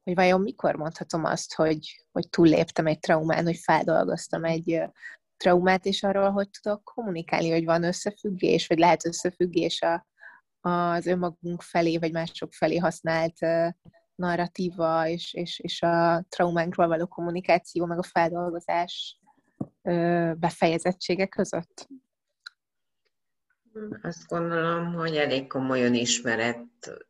hogy 0.04 0.16
vajon 0.16 0.42
mikor 0.42 0.76
mondhatom 0.76 1.24
azt, 1.24 1.54
hogy, 1.54 2.06
hogy 2.12 2.30
túlléptem 2.30 2.86
egy 2.86 3.00
traumán, 3.00 3.44
hogy 3.44 3.58
feldolgoztam 3.58 4.44
egy 4.44 4.82
traumát, 5.40 5.86
és 5.86 6.04
arról, 6.04 6.32
hogy 6.32 6.50
tudok 6.50 6.84
kommunikálni, 6.84 7.52
hogy 7.52 7.66
van 7.66 7.84
összefüggés, 7.84 8.68
vagy 8.68 8.78
lehet 8.78 9.06
összefüggés 9.06 9.82
a, 9.82 10.08
az 10.70 11.06
önmagunk 11.06 11.62
felé, 11.62 11.98
vagy 11.98 12.12
mások 12.12 12.54
felé 12.54 12.78
használt 12.78 13.38
narratíva, 14.16 15.08
és, 15.08 15.34
és, 15.34 15.60
és 15.60 15.82
a 15.82 16.26
traumánkról 16.30 16.88
való 16.88 17.08
kommunikáció, 17.08 17.86
meg 17.86 17.98
a 17.98 18.04
feldolgozás 18.04 19.20
befejezettsége 20.36 21.28
között? 21.28 21.88
Azt 24.02 24.28
gondolom, 24.28 24.94
hogy 24.94 25.16
elég 25.16 25.48
komoly 25.48 25.84
önismeret 25.84 27.02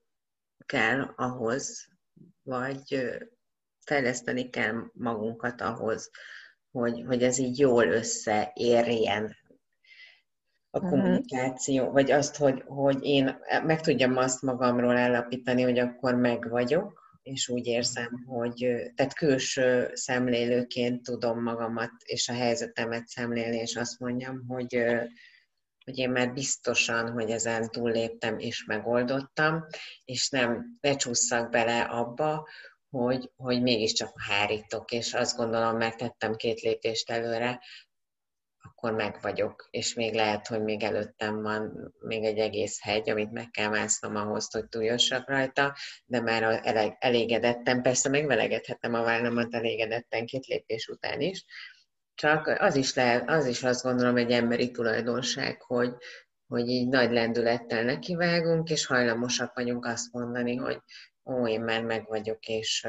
kell 0.65 1.13
ahhoz, 1.15 1.87
vagy 2.43 3.09
fejleszteni 3.85 4.49
kell 4.49 4.89
magunkat 4.93 5.61
ahhoz, 5.61 6.09
hogy, 6.71 7.03
hogy 7.07 7.23
ez 7.23 7.37
így 7.37 7.59
jól 7.59 7.85
összeérjen 7.85 9.35
a 10.69 10.79
mhm. 10.79 10.89
kommunikáció, 10.89 11.79
uh-huh. 11.79 11.93
vagy 11.93 12.11
azt, 12.11 12.35
hogy, 12.35 12.63
hogy 12.65 13.03
én 13.03 13.37
meg 13.65 13.81
tudjam 13.81 14.17
azt 14.17 14.41
magamról 14.41 14.97
állapítani, 14.97 15.61
hogy 15.61 15.79
akkor 15.79 16.15
meg 16.15 16.49
vagyok, 16.49 16.99
és 17.21 17.47
úgy 17.49 17.67
érzem, 17.67 18.23
hogy 18.27 18.81
tehát 18.95 19.13
külső 19.13 19.89
szemlélőként 19.93 21.03
tudom 21.03 21.43
magamat 21.43 21.91
és 22.05 22.29
a 22.29 22.33
helyzetemet 22.33 23.07
szemlélni, 23.07 23.57
és 23.57 23.75
azt 23.75 23.99
mondjam, 23.99 24.45
hogy, 24.47 24.83
hogy 25.85 25.97
én 25.97 26.09
már 26.09 26.33
biztosan, 26.33 27.11
hogy 27.11 27.29
ezen 27.29 27.69
túlléptem 27.69 28.39
és 28.39 28.65
megoldottam, 28.65 29.65
és 30.05 30.29
nem 30.29 30.77
becsúszszak 30.81 31.49
bele 31.49 31.81
abba, 31.81 32.47
hogy, 32.89 33.31
hogy 33.35 33.61
mégiscsak 33.61 34.21
hárítok, 34.27 34.91
és 34.91 35.13
azt 35.13 35.37
gondolom, 35.37 35.77
megtettem 35.77 36.35
két 36.35 36.61
lépést 36.61 37.09
előre, 37.09 37.59
akkor 38.61 38.93
meg 38.93 39.17
vagyok, 39.21 39.67
és 39.71 39.93
még 39.93 40.13
lehet, 40.13 40.47
hogy 40.47 40.63
még 40.63 40.83
előttem 40.83 41.41
van 41.41 41.93
még 41.99 42.23
egy 42.23 42.37
egész 42.37 42.81
hegy, 42.81 43.09
amit 43.09 43.31
meg 43.31 43.49
kell 43.49 43.69
másznom 43.69 44.15
ahhoz, 44.15 44.51
hogy 44.51 44.67
túljussak 44.67 45.29
rajta, 45.29 45.75
de 46.05 46.21
már 46.21 46.61
elégedettem, 46.99 47.81
persze 47.81 48.09
megvelegedhettem 48.09 48.93
a 48.93 49.03
vállamat 49.03 49.53
elégedetten 49.53 50.25
két 50.25 50.45
lépés 50.45 50.87
után 50.87 51.21
is, 51.21 51.45
csak 52.15 52.47
az 52.47 52.75
is, 52.75 52.93
lehet, 52.93 53.29
az 53.29 53.45
is 53.45 53.63
azt 53.63 53.83
gondolom 53.83 54.17
egy 54.17 54.31
emberi 54.31 54.71
tulajdonság, 54.71 55.61
hogy, 55.61 55.93
hogy 56.47 56.67
így 56.67 56.87
nagy 56.87 57.11
lendülettel 57.11 57.83
nekivágunk, 57.83 58.69
és 58.69 58.85
hajlamosak 58.85 59.55
vagyunk 59.55 59.85
azt 59.85 60.11
mondani, 60.11 60.55
hogy 60.55 60.81
ó, 61.29 61.47
én 61.47 61.61
már 61.61 61.83
meg 61.83 62.07
vagyok, 62.07 62.47
és, 62.47 62.87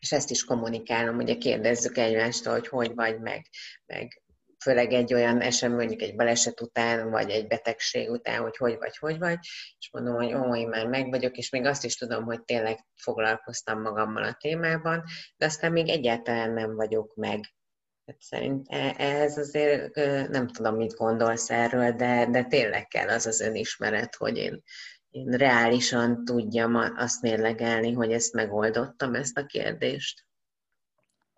és 0.00 0.12
ezt 0.12 0.30
is 0.30 0.44
kommunikálom, 0.44 1.16
ugye 1.16 1.34
kérdezzük 1.34 1.96
egymástól, 1.96 2.52
hogy 2.52 2.68
hogy 2.68 2.94
vagy 2.94 3.20
meg, 3.20 3.46
meg 3.86 4.22
főleg 4.60 4.92
egy 4.92 5.14
olyan 5.14 5.40
esemény, 5.40 5.76
mondjuk 5.76 6.02
egy 6.02 6.16
baleset 6.16 6.60
után, 6.60 7.10
vagy 7.10 7.30
egy 7.30 7.46
betegség 7.46 8.10
után, 8.10 8.42
hogy 8.42 8.56
hogy 8.56 8.76
vagy, 8.78 8.96
hogy 8.96 9.18
vagy, 9.18 9.38
és 9.78 9.90
mondom, 9.92 10.14
hogy 10.14 10.34
ó, 10.34 10.56
én 10.56 10.68
már 10.68 10.86
meg 10.86 11.10
vagyok, 11.10 11.36
és 11.36 11.50
még 11.50 11.64
azt 11.64 11.84
is 11.84 11.96
tudom, 11.96 12.24
hogy 12.24 12.44
tényleg 12.44 12.78
foglalkoztam 12.94 13.80
magammal 13.80 14.22
a 14.22 14.36
témában, 14.40 15.02
de 15.36 15.46
aztán 15.46 15.72
még 15.72 15.88
egyáltalán 15.88 16.52
nem 16.52 16.74
vagyok 16.74 17.14
meg. 17.14 17.40
Hát 18.06 18.20
szerint 18.20 18.66
e, 18.68 18.94
ez 18.98 19.38
azért 19.38 19.94
nem 20.28 20.48
tudom, 20.48 20.76
mit 20.76 20.94
gondolsz 20.94 21.50
erről, 21.50 21.92
de, 21.92 22.26
de 22.30 22.44
tényleg 22.44 22.88
kell 22.88 23.08
az 23.08 23.26
az 23.26 23.40
önismeret, 23.40 24.14
hogy 24.14 24.36
én 24.36 24.62
én 24.97 24.97
reálisan 25.26 26.24
tudjam 26.24 26.74
azt 26.74 27.22
mérlegelni, 27.22 27.92
hogy 27.92 28.12
ezt 28.12 28.32
megoldottam, 28.32 29.14
ezt 29.14 29.38
a 29.38 29.46
kérdést. 29.46 30.26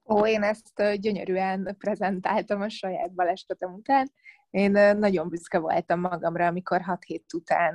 Ó, 0.09 0.27
én 0.27 0.43
ezt 0.43 1.01
gyönyörűen 1.01 1.77
prezentáltam 1.79 2.61
a 2.61 2.69
saját 2.69 3.13
balesetem 3.13 3.73
után. 3.73 4.13
Én 4.51 4.71
nagyon 4.97 5.29
büszke 5.29 5.59
voltam 5.59 6.01
magamra, 6.01 6.47
amikor 6.47 6.81
hat 6.81 7.05
hét 7.05 7.33
után 7.35 7.75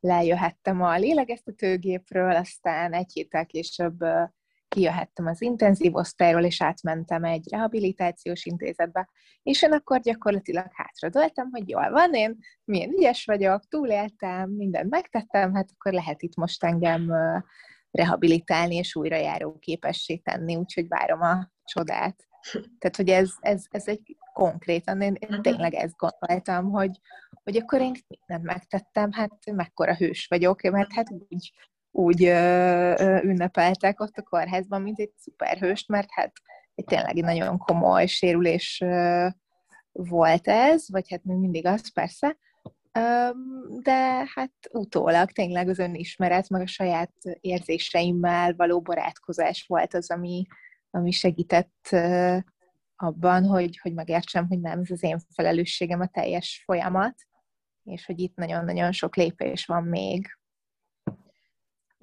lejöhettem 0.00 0.82
a 0.82 0.96
lélegeztetőgépről, 0.96 2.34
aztán 2.36 2.92
egy 2.92 3.12
héttel 3.12 3.46
később 3.46 3.98
kijöhettem 4.72 5.26
az 5.26 5.42
intenzív 5.42 5.94
osztályról, 5.94 6.44
és 6.44 6.62
átmentem 6.62 7.24
egy 7.24 7.48
rehabilitációs 7.50 8.44
intézetbe, 8.44 9.08
és 9.42 9.62
én 9.62 9.72
akkor 9.72 10.00
gyakorlatilag 10.00 10.66
hátradöltem, 10.72 11.48
hogy 11.50 11.68
jól 11.68 11.90
van, 11.90 12.14
én 12.14 12.38
milyen 12.64 12.90
ügyes 12.90 13.24
vagyok, 13.24 13.68
túléltem, 13.68 14.50
mindent 14.50 14.90
megtettem, 14.90 15.54
hát 15.54 15.70
akkor 15.74 15.92
lehet 15.92 16.22
itt 16.22 16.36
most 16.36 16.64
engem 16.64 17.12
rehabilitálni 17.90 18.74
és 18.74 18.96
újrajáró 18.96 19.58
képessé 19.58 20.16
tenni, 20.16 20.56
úgyhogy 20.56 20.88
várom 20.88 21.20
a 21.20 21.50
csodát. 21.64 22.26
Tehát, 22.52 22.96
hogy 22.96 23.08
ez, 23.08 23.30
ez, 23.40 23.64
ez 23.70 23.88
egy 23.88 24.16
konkrétan, 24.32 25.00
én, 25.00 25.16
én 25.18 25.28
mhm. 25.30 25.40
tényleg 25.40 25.74
ezt 25.74 25.96
gondoltam, 25.96 26.70
hogy, 26.70 27.00
hogy 27.44 27.56
akkor 27.56 27.80
én 27.80 27.94
mindent 28.08 28.54
megtettem, 28.54 29.12
hát 29.12 29.50
mekkora 29.52 29.96
hős 29.96 30.26
vagyok, 30.26 30.60
mert 30.62 30.92
hát 30.92 31.10
úgy, 31.28 31.52
úgy 31.94 32.24
ö, 32.24 32.94
ö, 32.98 33.20
ünnepeltek 33.22 34.00
ott 34.00 34.16
a 34.16 34.22
kórházban, 34.22 34.82
mint 34.82 34.98
egy 34.98 35.12
szuperhőst, 35.16 35.88
mert 35.88 36.08
hát 36.10 36.32
egy 36.74 36.84
tényleg 36.84 37.14
nagyon 37.14 37.58
komoly 37.58 38.06
sérülés 38.06 38.80
ö, 38.80 39.26
volt 39.92 40.48
ez, 40.48 40.88
vagy 40.88 41.10
hát 41.10 41.24
még 41.24 41.36
mindig 41.36 41.66
az 41.66 41.92
persze, 41.92 42.36
de 43.82 44.24
hát 44.34 44.52
utólag 44.70 45.30
tényleg 45.30 45.68
az 45.68 45.78
önismeret, 45.78 46.48
meg 46.48 46.60
a 46.60 46.66
saját 46.66 47.12
érzéseimmel 47.40 48.54
való 48.56 48.80
barátkozás 48.80 49.64
volt 49.68 49.94
az, 49.94 50.10
ami, 50.10 50.46
ami 50.90 51.10
segített 51.10 51.88
abban, 52.96 53.44
hogy, 53.44 53.78
hogy 53.78 53.94
megértsem, 53.94 54.46
hogy 54.48 54.60
nem 54.60 54.80
ez 54.80 54.90
az 54.90 55.02
én 55.02 55.18
felelősségem 55.34 56.00
a 56.00 56.06
teljes 56.06 56.62
folyamat, 56.64 57.14
és 57.84 58.06
hogy 58.06 58.20
itt 58.20 58.36
nagyon-nagyon 58.36 58.92
sok 58.92 59.16
lépés 59.16 59.66
van 59.66 59.84
még. 59.84 60.38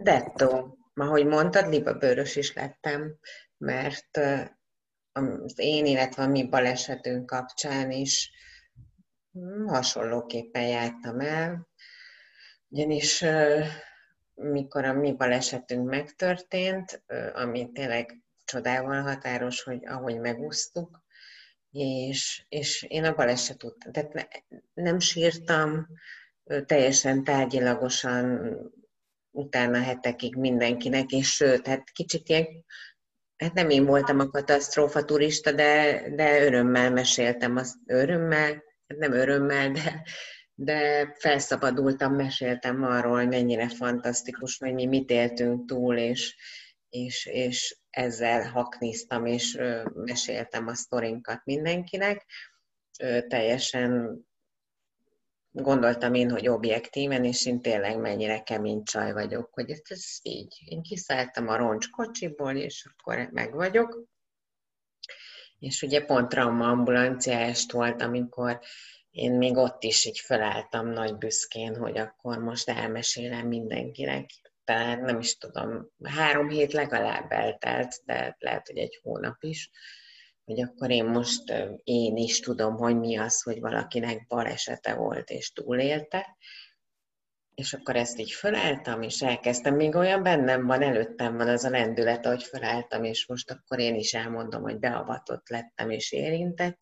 Detto, 0.01 0.77
ahogy 0.93 1.25
mondtad, 1.25 1.69
libabőrös 1.69 2.35
is 2.35 2.53
lettem, 2.53 3.17
mert 3.57 4.19
az 5.11 5.53
én, 5.55 5.85
illetve 5.85 6.23
a 6.23 6.27
mi 6.27 6.47
balesetünk 6.47 7.25
kapcsán 7.25 7.91
is 7.91 8.31
hasonlóképpen 9.65 10.67
jártam 10.67 11.19
el, 11.19 11.67
ugyanis 12.67 13.25
mikor 14.33 14.85
a 14.85 14.93
mi 14.93 15.13
balesetünk 15.13 15.89
megtörtént, 15.89 17.03
ami 17.33 17.71
tényleg 17.71 18.23
csodával 18.45 19.01
határos, 19.01 19.63
hogy 19.63 19.85
ahogy 19.85 20.19
megúsztuk, 20.19 21.03
és, 21.71 22.45
és 22.49 22.83
én 22.83 23.03
a 23.03 23.15
baleset 23.15 23.63
után, 23.63 23.91
tehát 23.91 24.13
ne, 24.13 24.23
nem 24.83 24.99
sírtam, 24.99 25.87
teljesen 26.65 27.23
tárgyilagosan 27.23 28.49
utána 29.31 29.81
hetekig 29.81 30.35
mindenkinek, 30.35 31.11
és 31.11 31.27
sőt, 31.27 31.67
hát 31.67 31.89
kicsit 31.91 32.29
ilyen, 32.29 32.47
hát 33.37 33.53
nem 33.53 33.69
én 33.69 33.85
voltam 33.85 34.19
a 34.19 34.29
katasztrófa 34.29 35.05
turista, 35.05 35.51
de, 35.51 36.03
de 36.15 36.43
örömmel 36.43 36.91
meséltem, 36.91 37.55
az 37.55 37.77
örömmel, 37.85 38.63
hát 38.87 38.97
nem 38.97 39.11
örömmel, 39.11 39.71
de, 39.71 40.03
de 40.53 41.11
felszabadultam, 41.17 42.15
meséltem 42.15 42.83
arról, 42.83 43.17
hogy 43.17 43.27
mennyire 43.27 43.69
fantasztikus, 43.69 44.57
hogy 44.57 44.73
mi 44.73 44.85
mit 44.85 45.09
éltünk 45.09 45.67
túl, 45.67 45.97
és, 45.97 46.35
és, 46.89 47.25
és 47.25 47.77
ezzel 47.89 48.49
hakniztam, 48.49 49.25
és 49.25 49.57
meséltem 49.93 50.67
a 50.67 50.73
sztorinkat 50.73 51.41
mindenkinek. 51.45 52.25
Teljesen 53.27 54.21
gondoltam 55.51 56.13
én, 56.13 56.31
hogy 56.31 56.47
objektíven, 56.47 57.25
és 57.25 57.45
én 57.45 57.61
tényleg 57.61 57.97
mennyire 57.97 58.43
kemény 58.43 58.83
csaj 58.83 59.11
vagyok, 59.11 59.53
hogy 59.53 59.69
ez, 59.69 59.81
ez 59.83 60.05
így. 60.21 60.61
Én 60.65 60.81
kiszálltam 60.81 61.47
a 61.47 61.57
roncs 61.57 61.89
kocsiból, 61.89 62.55
és 62.55 62.87
akkor 62.91 63.29
meg 63.31 63.53
vagyok. 63.53 64.03
És 65.59 65.81
ugye 65.81 66.05
pont 66.05 66.29
trauma-ambulanciást 66.29 67.71
volt, 67.71 68.01
amikor 68.01 68.59
én 69.09 69.31
még 69.31 69.57
ott 69.57 69.83
is 69.83 70.05
így 70.05 70.19
felálltam 70.19 70.87
nagy 70.87 71.17
büszkén, 71.17 71.75
hogy 71.75 71.97
akkor 71.97 72.37
most 72.37 72.69
elmesélem 72.69 73.47
mindenkinek 73.47 74.29
talán 74.69 74.99
nem 74.99 75.19
is 75.19 75.37
tudom, 75.37 75.87
három 76.03 76.49
hét 76.49 76.73
legalább 76.73 77.31
eltelt, 77.31 77.95
de 78.05 78.35
lehet, 78.39 78.67
hogy 78.67 78.77
egy 78.77 78.99
hónap 79.01 79.35
is, 79.39 79.69
hogy 80.49 80.61
akkor 80.61 80.89
én 80.89 81.05
most 81.05 81.53
én 81.83 82.17
is 82.17 82.39
tudom, 82.39 82.75
hogy 82.75 82.99
mi 82.99 83.17
az, 83.17 83.41
hogy 83.41 83.59
valakinek 83.59 84.27
balesete 84.27 84.95
volt 84.95 85.29
és 85.29 85.51
túlélte, 85.51 86.37
és 87.55 87.73
akkor 87.73 87.95
ezt 87.95 88.19
így 88.19 88.31
felálltam, 88.31 89.01
és 89.01 89.21
elkezdtem, 89.21 89.75
még 89.75 89.95
olyan 89.95 90.23
bennem 90.23 90.65
van, 90.65 90.81
előttem 90.81 91.37
van 91.37 91.47
az 91.47 91.63
a 91.63 91.69
lendület, 91.69 92.25
hogy 92.25 92.43
felálltam, 92.43 93.03
és 93.03 93.27
most 93.27 93.51
akkor 93.51 93.79
én 93.79 93.95
is 93.95 94.13
elmondom, 94.13 94.61
hogy 94.61 94.79
beavatott 94.79 95.49
lettem 95.49 95.89
és 95.89 96.11
érintett, 96.11 96.77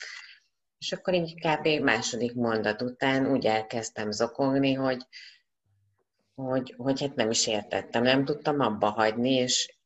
és 0.77 0.91
akkor 0.91 1.13
így 1.13 1.33
kb. 1.33 1.67
második 1.67 2.33
mondat 2.33 2.81
után 2.81 3.31
úgy 3.31 3.45
elkezdtem 3.45 4.11
zokogni, 4.11 4.73
hogy 4.73 5.05
hogy, 6.35 6.73
hogy 6.77 7.01
hát 7.01 7.15
nem 7.15 7.29
is 7.29 7.47
értettem, 7.47 8.03
nem 8.03 8.25
tudtam 8.25 8.59
abba 8.59 8.89
hagyni, 8.89 9.31
és 9.31 9.77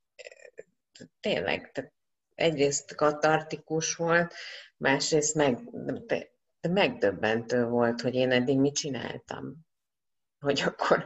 tényleg, 1.20 1.72
tehát 1.72 1.94
egyrészt 2.42 2.96
katartikus 2.96 3.96
volt, 3.96 4.34
másrészt 4.78 5.36
meg, 5.36 5.60
de, 6.06 6.30
de 6.62 6.70
megdöbbentő 6.70 7.66
volt, 7.66 8.02
hogy 8.02 8.16
én 8.16 8.32
eddig 8.32 8.60
mit 8.60 8.76
csináltam. 8.76 9.56
Hogy 10.40 10.62
akkor, 10.62 11.06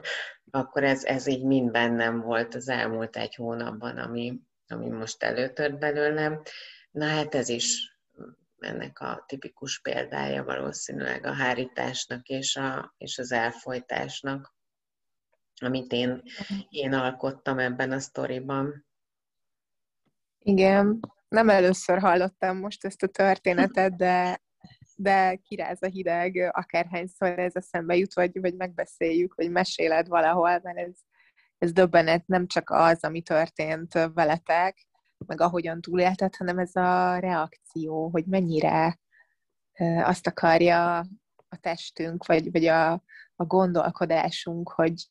akkor 0.51 0.83
ez, 0.83 1.03
ez 1.03 1.27
így 1.27 1.43
mind 1.43 1.71
bennem 1.71 2.21
volt 2.21 2.55
az 2.55 2.69
elmúlt 2.69 3.15
egy 3.15 3.35
hónapban, 3.35 3.97
ami, 3.97 4.39
ami 4.67 4.89
most 4.89 5.23
előtört 5.23 5.79
belőlem. 5.79 6.41
Na 6.91 7.05
hát 7.07 7.35
ez 7.35 7.49
is 7.49 7.97
ennek 8.59 8.99
a 8.99 9.23
tipikus 9.27 9.81
példája 9.81 10.43
valószínűleg 10.43 11.25
a 11.25 11.33
hárításnak 11.33 12.27
és, 12.27 12.55
a, 12.55 12.93
és 12.97 13.17
az 13.17 13.31
elfolytásnak 13.31 14.55
amit 15.61 15.91
én, 15.91 16.21
én 16.69 16.93
alkottam 16.93 17.59
ebben 17.59 17.91
a 17.91 17.99
sztoriban. 17.99 18.85
Igen, 20.39 20.99
nem 21.35 21.49
először 21.49 21.99
hallottam 21.99 22.57
most 22.57 22.85
ezt 22.85 23.03
a 23.03 23.07
történetet, 23.07 23.95
de, 23.95 24.41
de 24.95 25.35
kiráz 25.35 25.77
a 25.81 25.87
hideg, 25.87 26.49
akárhányszor 26.51 27.39
ez 27.39 27.55
eszembe 27.55 27.95
jut, 27.95 28.13
vagy, 28.13 28.39
vagy 28.39 28.55
megbeszéljük, 28.55 29.35
vagy 29.35 29.51
meséled 29.51 30.07
valahol, 30.07 30.59
mert 30.63 30.77
ez, 30.77 30.95
ez 31.57 31.71
döbbenet 31.71 32.27
nem 32.27 32.47
csak 32.47 32.69
az, 32.69 33.03
ami 33.03 33.21
történt 33.21 33.93
veletek, 34.13 34.87
meg 35.25 35.41
ahogyan 35.41 35.81
túlélted, 35.81 36.35
hanem 36.35 36.59
ez 36.59 36.75
a 36.75 37.17
reakció, 37.17 38.09
hogy 38.09 38.25
mennyire 38.25 38.99
azt 40.03 40.27
akarja 40.27 40.97
a 41.49 41.57
testünk, 41.59 42.25
vagy, 42.25 42.51
vagy 42.51 42.65
a, 42.65 42.91
a 43.35 43.45
gondolkodásunk, 43.45 44.69
hogy, 44.69 45.09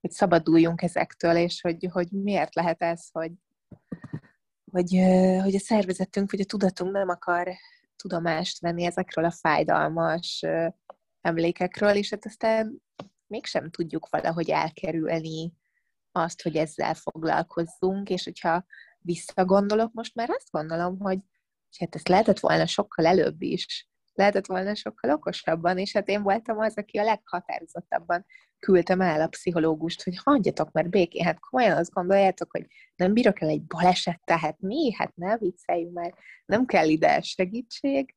hogy 0.00 0.10
szabaduljunk 0.10 0.82
ezektől, 0.82 1.36
és 1.36 1.60
hogy, 1.60 1.88
hogy 1.92 2.08
miért 2.10 2.54
lehet 2.54 2.82
ez, 2.82 3.08
hogy, 3.12 3.32
hogy, 4.72 5.00
hogy 5.42 5.54
a 5.54 5.58
szervezetünk, 5.58 6.30
vagy 6.30 6.40
a 6.40 6.44
tudatunk 6.44 6.92
nem 6.92 7.08
akar 7.08 7.48
tudomást 7.96 8.60
venni 8.60 8.84
ezekről 8.84 9.24
a 9.24 9.30
fájdalmas 9.30 10.44
emlékekről, 11.20 11.94
és 11.94 12.10
hát 12.10 12.26
aztán 12.26 12.82
mégsem 13.26 13.70
tudjuk 13.70 14.08
valahogy 14.08 14.50
elkerülni 14.50 15.52
azt, 16.12 16.42
hogy 16.42 16.56
ezzel 16.56 16.94
foglalkozzunk, 16.94 18.10
és 18.10 18.24
hogyha 18.24 18.64
visszagondolok, 18.98 19.92
most 19.92 20.14
már 20.14 20.30
azt 20.30 20.50
gondolom, 20.50 20.98
hogy, 20.98 21.18
hát 21.78 21.94
ezt 21.94 22.08
lehetett 22.08 22.38
volna 22.38 22.66
sokkal 22.66 23.06
előbb 23.06 23.42
is, 23.42 23.88
lehetett 24.12 24.46
volna 24.46 24.74
sokkal 24.74 25.10
okosabban, 25.10 25.78
és 25.78 25.92
hát 25.92 26.08
én 26.08 26.22
voltam 26.22 26.58
az, 26.58 26.76
aki 26.76 26.98
a 26.98 27.04
leghatározottabban 27.04 28.26
küldtem 28.66 29.00
el 29.00 29.20
a 29.20 29.28
pszichológust, 29.28 30.02
hogy 30.02 30.18
hagyjatok 30.22 30.72
már 30.72 30.88
békén, 30.88 31.24
hát 31.24 31.40
komolyan 31.40 31.76
azt 31.76 31.90
gondoljátok, 31.90 32.50
hogy 32.50 32.66
nem 32.96 33.12
bírok 33.12 33.40
el 33.40 33.48
egy 33.48 33.62
baleset, 33.62 34.20
tehát 34.24 34.60
mi? 34.60 34.92
Hát 34.94 35.16
ne 35.16 35.36
vicceljünk 35.36 35.92
már, 35.92 36.14
nem 36.46 36.66
kell 36.66 36.88
ide 36.88 37.20
segítség, 37.20 38.14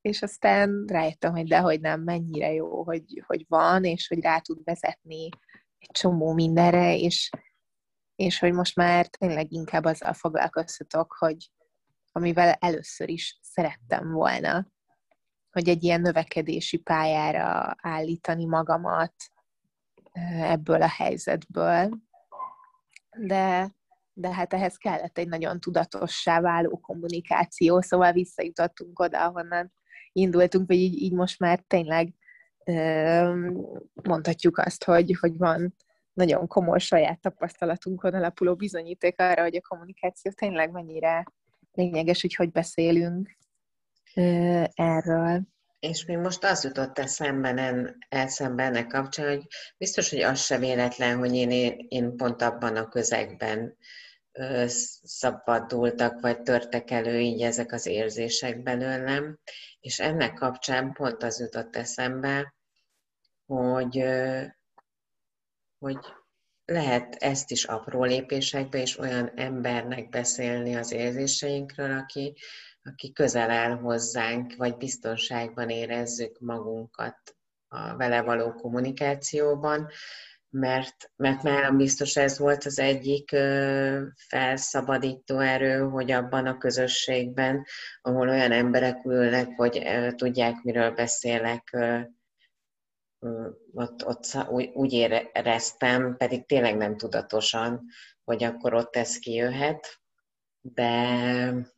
és 0.00 0.22
aztán 0.22 0.84
rájöttem, 0.86 1.32
hogy 1.32 1.48
dehogy 1.48 1.80
nem, 1.80 2.02
mennyire 2.02 2.52
jó, 2.52 2.84
hogy, 2.84 3.22
hogy 3.26 3.44
van, 3.48 3.84
és 3.84 4.08
hogy 4.08 4.20
rá 4.20 4.38
tud 4.38 4.64
vezetni 4.64 5.28
egy 5.78 5.90
csomó 5.90 6.32
mindenre, 6.32 6.96
és, 6.96 7.30
és 8.16 8.38
hogy 8.38 8.52
most 8.52 8.76
már 8.76 9.06
tényleg 9.06 9.52
inkább 9.52 9.84
azzal 9.84 10.12
foglalkoztatok, 10.12 11.16
hogy 11.18 11.50
amivel 12.12 12.52
először 12.52 13.08
is 13.08 13.38
szerettem 13.42 14.12
volna, 14.12 14.66
hogy 15.50 15.68
egy 15.68 15.84
ilyen 15.84 16.00
növekedési 16.00 16.76
pályára 16.76 17.76
állítani 17.82 18.44
magamat, 18.44 19.14
ebből 20.40 20.82
a 20.82 20.88
helyzetből. 20.88 21.88
De, 23.18 23.74
de 24.12 24.34
hát 24.34 24.52
ehhez 24.52 24.76
kellett 24.76 25.18
egy 25.18 25.28
nagyon 25.28 25.60
tudatossá 25.60 26.40
váló 26.40 26.78
kommunikáció, 26.78 27.80
szóval 27.80 28.12
visszajutottunk 28.12 28.98
oda, 28.98 29.24
ahonnan 29.24 29.72
indultunk, 30.12 30.66
vagy 30.66 30.76
így, 30.76 31.02
így 31.02 31.12
most 31.12 31.38
már 31.38 31.64
tényleg 31.66 32.14
mondhatjuk 34.02 34.58
azt, 34.58 34.84
hogy, 34.84 35.16
hogy 35.20 35.36
van 35.36 35.74
nagyon 36.12 36.46
komoly 36.46 36.78
saját 36.78 37.20
tapasztalatunkon 37.20 38.14
alapuló 38.14 38.54
bizonyíték 38.54 39.20
arra, 39.20 39.42
hogy 39.42 39.56
a 39.56 39.68
kommunikáció 39.68 40.32
tényleg 40.32 40.70
mennyire 40.70 41.24
lényeges, 41.72 42.20
hogy 42.20 42.34
hogy 42.34 42.50
beszélünk 42.50 43.36
erről. 44.74 45.42
És 45.88 46.04
mi 46.04 46.14
most 46.14 46.44
az 46.44 46.64
jutott 46.64 46.98
eszembe, 46.98 47.94
eszembe 48.08 48.62
ennek 48.62 48.86
kapcsán, 48.86 49.28
hogy 49.28 49.46
biztos, 49.76 50.10
hogy 50.10 50.20
az 50.20 50.40
se 50.40 50.58
véletlen, 50.58 51.18
hogy 51.18 51.34
én, 51.34 51.76
én 51.88 52.16
pont 52.16 52.42
abban 52.42 52.76
a 52.76 52.88
közegben 52.88 53.76
szabadultak, 55.02 56.20
vagy 56.20 56.42
törtek 56.42 56.90
elő 56.90 57.18
így 57.18 57.42
ezek 57.42 57.72
az 57.72 57.86
érzések 57.86 58.62
belőlem, 58.62 59.38
és 59.80 60.00
ennek 60.00 60.34
kapcsán 60.34 60.92
pont 60.92 61.22
az 61.22 61.40
jutott 61.40 61.76
eszembe, 61.76 62.54
hogy, 63.46 64.04
hogy 65.78 65.98
lehet 66.64 67.14
ezt 67.14 67.50
is 67.50 67.64
apró 67.64 68.04
lépésekbe, 68.04 68.78
és 68.80 68.98
olyan 68.98 69.32
embernek 69.36 70.08
beszélni 70.08 70.76
az 70.76 70.92
érzéseinkről, 70.92 71.98
aki, 71.98 72.34
aki 72.86 73.12
közel 73.12 73.50
áll 73.50 73.76
hozzánk, 73.76 74.54
vagy 74.56 74.76
biztonságban 74.76 75.68
érezzük 75.68 76.38
magunkat 76.38 77.36
a 77.68 77.96
vele 77.96 78.22
való 78.22 78.52
kommunikációban, 78.52 79.88
mert, 80.50 81.10
mert 81.16 81.42
nálam 81.42 81.76
biztos 81.76 82.16
ez 82.16 82.38
volt 82.38 82.64
az 82.64 82.78
egyik 82.78 83.36
felszabadító 84.28 85.38
erő, 85.38 85.78
hogy 85.78 86.10
abban 86.10 86.46
a 86.46 86.58
közösségben, 86.58 87.64
ahol 88.02 88.28
olyan 88.28 88.52
emberek 88.52 89.04
ülnek, 89.04 89.48
hogy 89.56 89.82
tudják, 90.16 90.62
miről 90.62 90.90
beszélek, 90.90 91.76
ott, 93.72 94.06
ott 94.06 94.48
úgy, 94.48 94.70
úgy 94.74 94.92
éreztem, 94.92 96.16
pedig 96.16 96.46
tényleg 96.46 96.76
nem 96.76 96.96
tudatosan, 96.96 97.84
hogy 98.24 98.44
akkor 98.44 98.74
ott 98.74 98.96
ez 98.96 99.18
kijöhet, 99.18 100.00
de, 100.60 101.75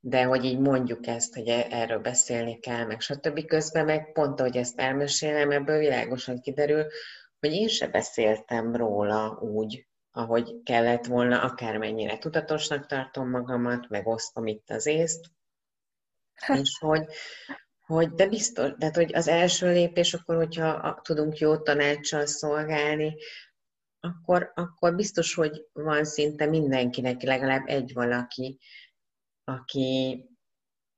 de 0.00 0.24
hogy 0.24 0.44
így 0.44 0.58
mondjuk 0.58 1.06
ezt, 1.06 1.34
hogy 1.34 1.48
e, 1.48 1.66
erről 1.70 1.98
beszélni 1.98 2.58
kell, 2.58 2.84
meg 2.84 3.00
stb. 3.00 3.44
Közben 3.44 3.84
meg 3.84 4.12
pont, 4.12 4.40
ahogy 4.40 4.56
ezt 4.56 4.80
elmesélem, 4.80 5.50
ebből 5.50 5.78
világosan 5.78 6.40
kiderül, 6.40 6.86
hogy 7.40 7.52
én 7.52 7.68
se 7.68 7.88
beszéltem 7.88 8.76
róla 8.76 9.38
úgy, 9.40 9.88
ahogy 10.10 10.62
kellett 10.62 11.06
volna, 11.06 11.42
akármennyire 11.42 12.18
tudatosnak 12.18 12.86
tartom 12.86 13.30
magamat, 13.30 13.88
meg 13.88 14.06
osztom 14.06 14.46
itt 14.46 14.70
az 14.70 14.86
észt, 14.86 15.26
és 16.46 16.78
hogy, 16.78 17.04
hogy 17.86 18.12
de 18.12 18.28
biztos, 18.28 18.70
tehát 18.78 18.96
hogy 18.96 19.14
az 19.14 19.28
első 19.28 19.72
lépés 19.72 20.14
akkor, 20.14 20.36
hogyha 20.36 21.00
tudunk 21.02 21.38
jó 21.38 21.56
tanácssal 21.56 22.26
szolgálni, 22.26 23.16
akkor, 24.00 24.52
akkor 24.54 24.94
biztos, 24.94 25.34
hogy 25.34 25.66
van 25.72 26.04
szinte 26.04 26.46
mindenkinek 26.46 27.22
legalább 27.22 27.66
egy 27.66 27.92
valaki, 27.92 28.58
aki, 29.50 30.24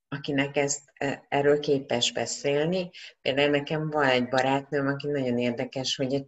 akinek 0.08 0.56
ezt, 0.56 0.82
e, 0.94 1.26
erről 1.28 1.60
képes 1.60 2.12
beszélni. 2.12 2.90
Például 3.20 3.50
nekem 3.50 3.90
van 3.90 4.08
egy 4.08 4.28
barátnőm, 4.28 4.86
aki 4.86 5.06
nagyon 5.06 5.38
érdekes, 5.38 5.96
hogy, 5.96 6.26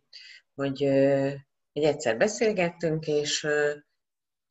hogy, 0.54 0.82
hogy 1.72 1.82
egyszer 1.82 2.16
beszélgettünk, 2.16 3.06
és, 3.06 3.46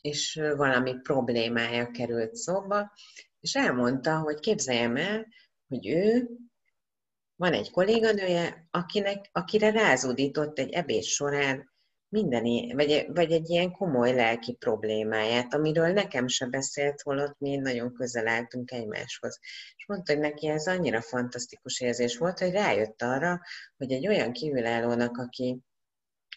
és 0.02 0.42
valami 0.56 0.94
problémája 0.94 1.92
került 1.92 2.36
szóba, 2.36 2.94
és 3.40 3.56
elmondta, 3.56 4.20
hogy 4.20 4.40
képzeljem 4.40 4.96
el, 4.96 5.28
hogy 5.68 5.88
ő 5.88 6.30
van 7.36 7.54
egy 7.54 7.72
kolléganője, 7.72 8.68
akinek, 8.72 9.30
akire 9.32 9.72
rázódított 9.72 10.60
egy 10.60 10.72
ebéd 10.72 11.04
során 11.04 11.73
minden, 12.14 12.76
vagy, 12.76 13.06
vagy 13.14 13.32
egy 13.32 13.50
ilyen 13.50 13.72
komoly 13.72 14.14
lelki 14.14 14.54
problémáját, 14.54 15.54
amiről 15.54 15.88
nekem 15.88 16.28
se 16.28 16.46
beszélt, 16.46 17.02
holott 17.02 17.40
mi 17.40 17.56
nagyon 17.56 17.94
közel 17.94 18.28
álltunk 18.28 18.72
egymáshoz. 18.72 19.40
És 19.76 19.86
mondta, 19.88 20.14
hogy 20.14 20.22
neki 20.22 20.48
ez 20.48 20.68
annyira 20.68 21.02
fantasztikus 21.02 21.80
érzés 21.80 22.18
volt, 22.18 22.40
hogy 22.40 22.52
rájött 22.52 23.02
arra, 23.02 23.42
hogy 23.78 23.92
egy 23.92 24.08
olyan 24.08 24.32
kívülállónak, 24.32 25.18
aki, 25.18 25.60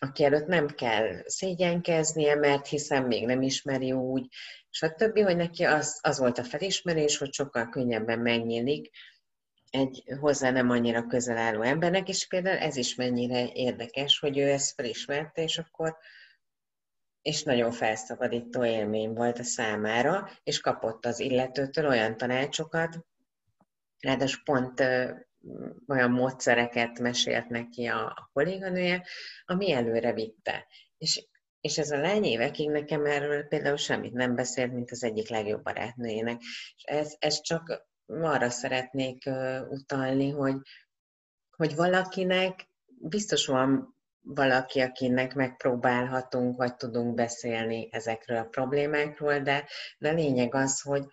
aki 0.01 0.25
előtt 0.25 0.47
nem 0.47 0.67
kell 0.67 1.23
szégyenkeznie, 1.25 2.35
mert 2.35 2.67
hiszen 2.67 3.03
még 3.03 3.27
nem 3.27 3.43
ismeri 3.43 3.93
úgy, 3.93 4.27
és 4.71 4.83
a 4.83 4.93
többi, 4.95 5.21
hogy 5.21 5.37
neki 5.37 5.65
az, 5.65 5.99
az 6.03 6.19
volt 6.19 6.39
a 6.39 6.45
felismerés, 6.45 7.19
hogy 7.19 7.33
sokkal 7.33 7.69
könnyebben 7.69 8.19
megnyílik 8.19 8.91
egy 9.71 10.05
hozzá 10.21 10.51
nem 10.51 10.71
annyira 10.71 11.07
közel 11.07 11.37
álló 11.37 11.63
embernek, 11.63 12.09
és 12.09 12.27
például 12.27 12.59
ez 12.59 12.77
is 12.77 12.95
mennyire 12.95 13.53
érdekes, 13.53 14.19
hogy 14.19 14.39
ő 14.39 14.51
ezt 14.51 14.75
felismerte, 14.75 15.43
és 15.43 15.59
akkor 15.59 15.97
és 17.23 17.43
nagyon 17.43 17.73
felszabadító 17.73 18.65
élmény 18.65 19.13
volt 19.13 19.39
a 19.39 19.43
számára, 19.43 20.31
és 20.43 20.61
kapott 20.61 21.07
az 21.07 21.21
illetőtől 21.21 21.87
olyan 21.87 22.17
tanácsokat, 22.17 22.99
ráadásul 24.01 24.43
pont 24.45 24.81
olyan 25.87 26.11
módszereket 26.11 26.99
mesélt 26.99 27.49
neki 27.49 27.87
a, 27.87 28.07
a 28.07 28.31
kolléganője, 28.33 29.07
ami 29.45 29.73
előre 29.73 30.13
vitte. 30.13 30.67
És, 30.99 31.27
és 31.61 31.79
ez 31.79 31.91
a 31.91 32.01
lány 32.01 32.25
évekig 32.25 32.71
nekem 32.71 33.05
erről 33.05 33.43
például 33.43 33.77
semmit 33.77 34.13
nem 34.13 34.35
beszélt, 34.35 34.73
mint 34.73 34.91
az 34.91 35.05
egyik 35.05 35.29
legjobb 35.29 35.63
barátnőjének. 35.63 36.41
És 36.77 36.83
ez, 36.83 37.15
ez 37.19 37.41
csak 37.41 37.87
arra 38.07 38.51
szeretnék 38.51 39.31
utalni, 39.69 40.31
hogy, 40.31 40.57
hogy 41.51 41.75
valakinek 41.75 42.69
biztos 42.87 43.47
van 43.47 43.95
valaki, 44.21 44.81
akinek 44.81 45.35
megpróbálhatunk, 45.35 46.57
vagy 46.57 46.77
tudunk 46.77 47.15
beszélni 47.15 47.89
ezekről 47.91 48.39
a 48.39 48.45
problémákról, 48.45 49.39
de, 49.39 49.65
de 49.99 50.11
lényeg 50.11 50.55
az, 50.55 50.81
hogy 50.81 51.05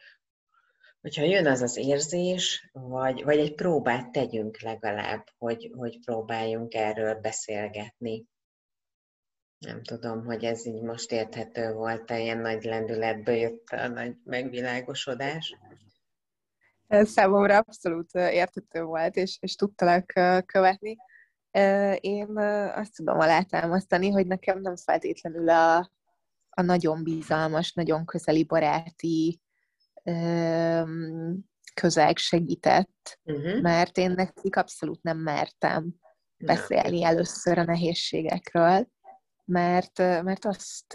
hogyha 1.02 1.24
jön 1.24 1.48
az 1.48 1.62
az 1.62 1.78
érzés, 1.78 2.70
vagy, 2.72 3.24
vagy 3.24 3.38
egy 3.38 3.56
próbát 3.56 4.12
tegyünk 4.12 4.62
legalább, 4.62 5.26
hogy, 5.38 5.72
hogy 5.76 6.00
próbáljunk 6.06 6.74
erről 6.74 7.16
beszélgetni. 7.16 8.26
Nem 9.58 9.84
tudom, 9.84 10.26
hogy 10.26 10.44
ez 10.44 10.66
így 10.66 10.82
most 10.82 11.12
érthető 11.12 11.74
volt, 11.74 12.10
ilyen 12.10 12.38
nagy 12.38 12.64
lendületből 12.64 13.36
jött 13.36 13.68
a 13.68 13.88
nagy 13.88 14.16
megvilágosodás 14.24 15.58
számomra 16.88 17.58
abszolút 17.58 18.14
értető 18.14 18.84
volt, 18.84 19.16
és, 19.16 19.38
és 19.42 19.56
tudtalak 19.56 20.06
követni. 20.46 20.96
Én 22.00 22.38
azt 22.76 22.96
tudom 22.96 23.20
alátámasztani, 23.20 24.10
hogy 24.10 24.28
nekem 24.28 24.62
nem 24.62 24.76
feltétlenül 24.76 25.50
a, 25.50 25.92
a 26.50 26.62
nagyon 26.62 27.04
bizalmas, 27.04 27.74
nagyon 27.74 28.06
közeli 28.06 28.44
baráti 28.44 29.42
közeg 31.74 32.18
segített, 32.18 33.20
uh-huh. 33.24 33.62
mert 33.62 33.98
én 33.98 34.12
nekik 34.12 34.56
abszolút 34.56 35.04
nem 35.04 35.18
mertem 35.18 35.96
beszélni 36.38 37.04
először 37.04 37.58
a 37.58 37.64
nehézségekről, 37.64 38.88
mert, 39.46 39.98
mert 39.98 40.46
azt 40.46 40.94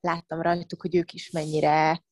láttam 0.00 0.42
rajtuk, 0.42 0.80
hogy 0.80 0.96
ők 0.96 1.12
is 1.12 1.30
mennyire 1.30 2.04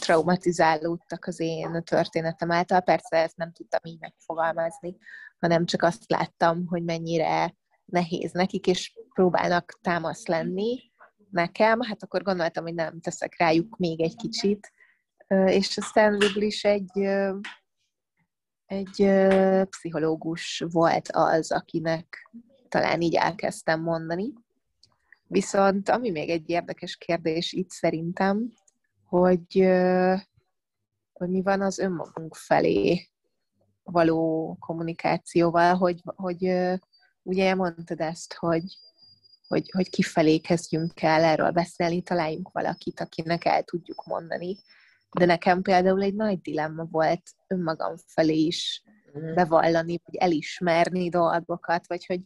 traumatizálódtak 0.00 1.24
az 1.24 1.40
én 1.40 1.82
történetem 1.84 2.50
által. 2.50 2.80
Persze 2.80 3.16
ezt 3.16 3.36
nem 3.36 3.52
tudtam 3.52 3.80
így 3.82 4.00
megfogalmazni, 4.00 4.96
hanem 5.38 5.64
csak 5.64 5.82
azt 5.82 6.10
láttam, 6.10 6.66
hogy 6.66 6.84
mennyire 6.84 7.54
nehéz 7.84 8.32
nekik, 8.32 8.66
és 8.66 8.92
próbálnak 9.14 9.78
támasz 9.82 10.26
lenni 10.26 10.90
nekem, 11.30 11.80
hát 11.80 12.02
akkor 12.02 12.22
gondoltam, 12.22 12.64
hogy 12.64 12.74
nem 12.74 13.00
teszek 13.00 13.38
rájuk 13.38 13.76
még 13.76 14.00
egy 14.00 14.16
kicsit, 14.16 14.72
és 15.46 15.76
aztán 15.76 16.18
végül 16.18 16.42
is 16.42 16.64
egy, 16.64 16.98
egy 18.66 19.08
pszichológus 19.68 20.64
volt 20.68 21.08
az, 21.12 21.52
akinek 21.52 22.30
talán 22.68 23.00
így 23.00 23.14
elkezdtem 23.14 23.82
mondani. 23.82 24.32
Viszont 25.26 25.88
ami 25.88 26.10
még 26.10 26.30
egy 26.30 26.50
érdekes 26.50 26.96
kérdés 26.96 27.52
itt 27.52 27.70
szerintem, 27.70 28.52
hogy, 29.06 29.68
hogy 31.12 31.28
mi 31.28 31.42
van 31.42 31.60
az 31.60 31.78
önmagunk 31.78 32.34
felé 32.34 33.08
való 33.82 34.56
kommunikációval, 34.60 35.74
hogy, 35.74 36.00
hogy 36.04 36.52
ugye 37.22 37.54
mondtad 37.54 38.00
ezt, 38.00 38.34
hogy, 38.34 38.64
hogy, 39.48 39.70
hogy 39.70 39.90
kifelé 39.90 40.38
kezdjünk 40.38 41.02
el 41.02 41.24
erről 41.24 41.50
beszélni, 41.50 42.02
találjunk 42.02 42.50
valakit, 42.52 43.00
akinek 43.00 43.44
el 43.44 43.62
tudjuk 43.62 44.04
mondani. 44.04 44.56
De 45.18 45.24
nekem 45.24 45.62
például 45.62 46.02
egy 46.02 46.14
nagy 46.14 46.40
dilemma 46.40 46.84
volt 46.84 47.22
önmagam 47.46 47.94
felé 48.06 48.38
is 48.38 48.82
mhm. 49.12 49.34
bevallani, 49.34 50.00
vagy 50.04 50.14
elismerni 50.14 51.08
dolgokat, 51.08 51.86
vagy 51.86 52.06
hogy 52.06 52.20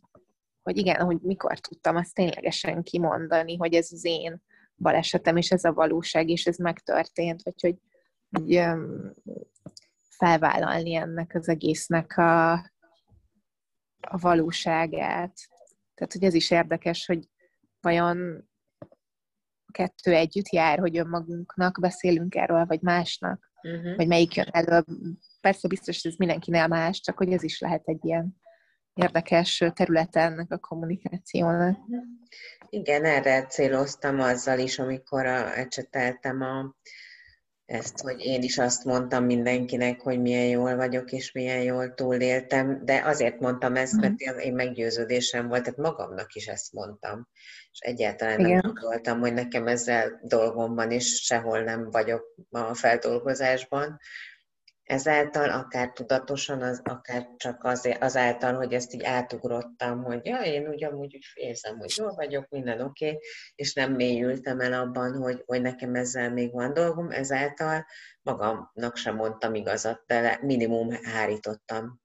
hogy 0.62 0.78
igen, 0.78 1.04
hogy 1.04 1.18
mikor 1.22 1.58
tudtam 1.58 1.96
azt 1.96 2.14
ténylegesen 2.14 2.82
kimondani, 2.82 3.56
hogy 3.56 3.74
ez 3.74 3.88
az 3.92 4.04
én 4.04 4.42
balesetem, 4.80 5.36
és 5.36 5.50
ez 5.50 5.64
a 5.64 5.72
valóság, 5.72 6.28
és 6.28 6.46
ez 6.46 6.56
megtörtént, 6.56 7.42
vagy 7.42 7.60
hogy, 7.60 7.76
hogy 8.30 8.62
felvállalni 10.08 10.94
ennek 10.94 11.34
az 11.34 11.48
egésznek 11.48 12.16
a, 12.16 12.52
a 14.00 14.18
valóságát. 14.18 15.34
Tehát, 15.94 16.12
hogy 16.12 16.24
ez 16.24 16.34
is 16.34 16.50
érdekes, 16.50 17.06
hogy 17.06 17.28
vajon 17.80 18.48
a 19.66 19.72
kettő 19.72 20.12
együtt 20.12 20.48
jár, 20.48 20.78
hogy 20.78 20.98
önmagunknak 20.98 21.80
beszélünk 21.80 22.34
erről, 22.34 22.64
vagy 22.64 22.80
másnak, 22.80 23.52
uh-huh. 23.62 23.96
vagy 23.96 24.06
melyik 24.06 24.34
jön 24.34 24.48
elő. 24.50 24.84
Persze 25.40 25.68
biztos, 25.68 26.02
hogy 26.02 26.10
ez 26.10 26.16
mindenkinél 26.18 26.66
más, 26.66 27.00
csak 27.00 27.16
hogy 27.16 27.32
ez 27.32 27.42
is 27.42 27.60
lehet 27.60 27.82
egy 27.84 28.04
ilyen 28.04 28.36
érdekes 28.94 29.64
területe 29.74 30.20
ennek 30.20 30.52
a 30.52 30.58
kommunikációnak. 30.58 31.78
Igen, 32.68 33.04
erre 33.04 33.46
céloztam 33.46 34.20
azzal 34.20 34.58
is, 34.58 34.78
amikor 34.78 35.26
a, 35.26 35.58
ecseteltem 35.58 36.40
a, 36.40 36.74
ezt, 37.64 38.00
hogy 38.00 38.20
én 38.20 38.42
is 38.42 38.58
azt 38.58 38.84
mondtam 38.84 39.24
mindenkinek, 39.24 40.00
hogy 40.00 40.20
milyen 40.20 40.46
jól 40.46 40.76
vagyok, 40.76 41.12
és 41.12 41.32
milyen 41.32 41.62
jól 41.62 41.94
túléltem, 41.94 42.84
de 42.84 43.02
azért 43.04 43.40
mondtam 43.40 43.76
ezt, 43.76 44.00
mert 44.00 44.14
mhm. 44.24 44.38
én 44.38 44.54
meggyőződésem 44.54 45.48
volt, 45.48 45.62
tehát 45.62 45.78
magamnak 45.78 46.34
is 46.34 46.46
ezt 46.46 46.72
mondtam, 46.72 47.28
és 47.72 47.78
egyáltalán 47.78 48.38
Igen. 48.38 48.50
nem 48.50 48.72
gondoltam, 48.74 49.20
hogy 49.20 49.32
nekem 49.32 49.66
ezzel 49.66 50.20
dolgom 50.22 50.74
van, 50.74 50.90
és 50.90 51.24
sehol 51.24 51.62
nem 51.62 51.90
vagyok 51.90 52.22
a 52.50 52.74
feldolgozásban, 52.74 53.98
ezáltal 54.90 55.50
akár 55.50 55.92
tudatosan, 55.92 56.62
az, 56.62 56.80
akár 56.84 57.28
csak 57.36 57.64
az, 57.64 57.96
azáltal, 58.00 58.54
hogy 58.54 58.72
ezt 58.72 58.94
így 58.94 59.04
átugrottam, 59.04 60.02
hogy 60.02 60.26
ja, 60.26 60.40
én 60.40 60.68
ugyanúgy 60.68 61.14
úgy 61.14 61.26
érzem, 61.34 61.78
hogy 61.78 61.92
jól 61.96 62.14
vagyok, 62.14 62.48
minden 62.48 62.80
oké, 62.80 63.06
okay, 63.06 63.20
és 63.54 63.74
nem 63.74 63.92
mélyültem 63.92 64.60
el 64.60 64.72
abban, 64.72 65.16
hogy, 65.16 65.42
hogy 65.46 65.60
nekem 65.62 65.94
ezzel 65.94 66.32
még 66.32 66.52
van 66.52 66.72
dolgom, 66.72 67.10
ezáltal 67.10 67.86
magamnak 68.22 68.96
sem 68.96 69.16
mondtam 69.16 69.54
igazat, 69.54 70.02
de 70.06 70.38
minimum 70.42 70.90
hárítottam. 70.90 72.00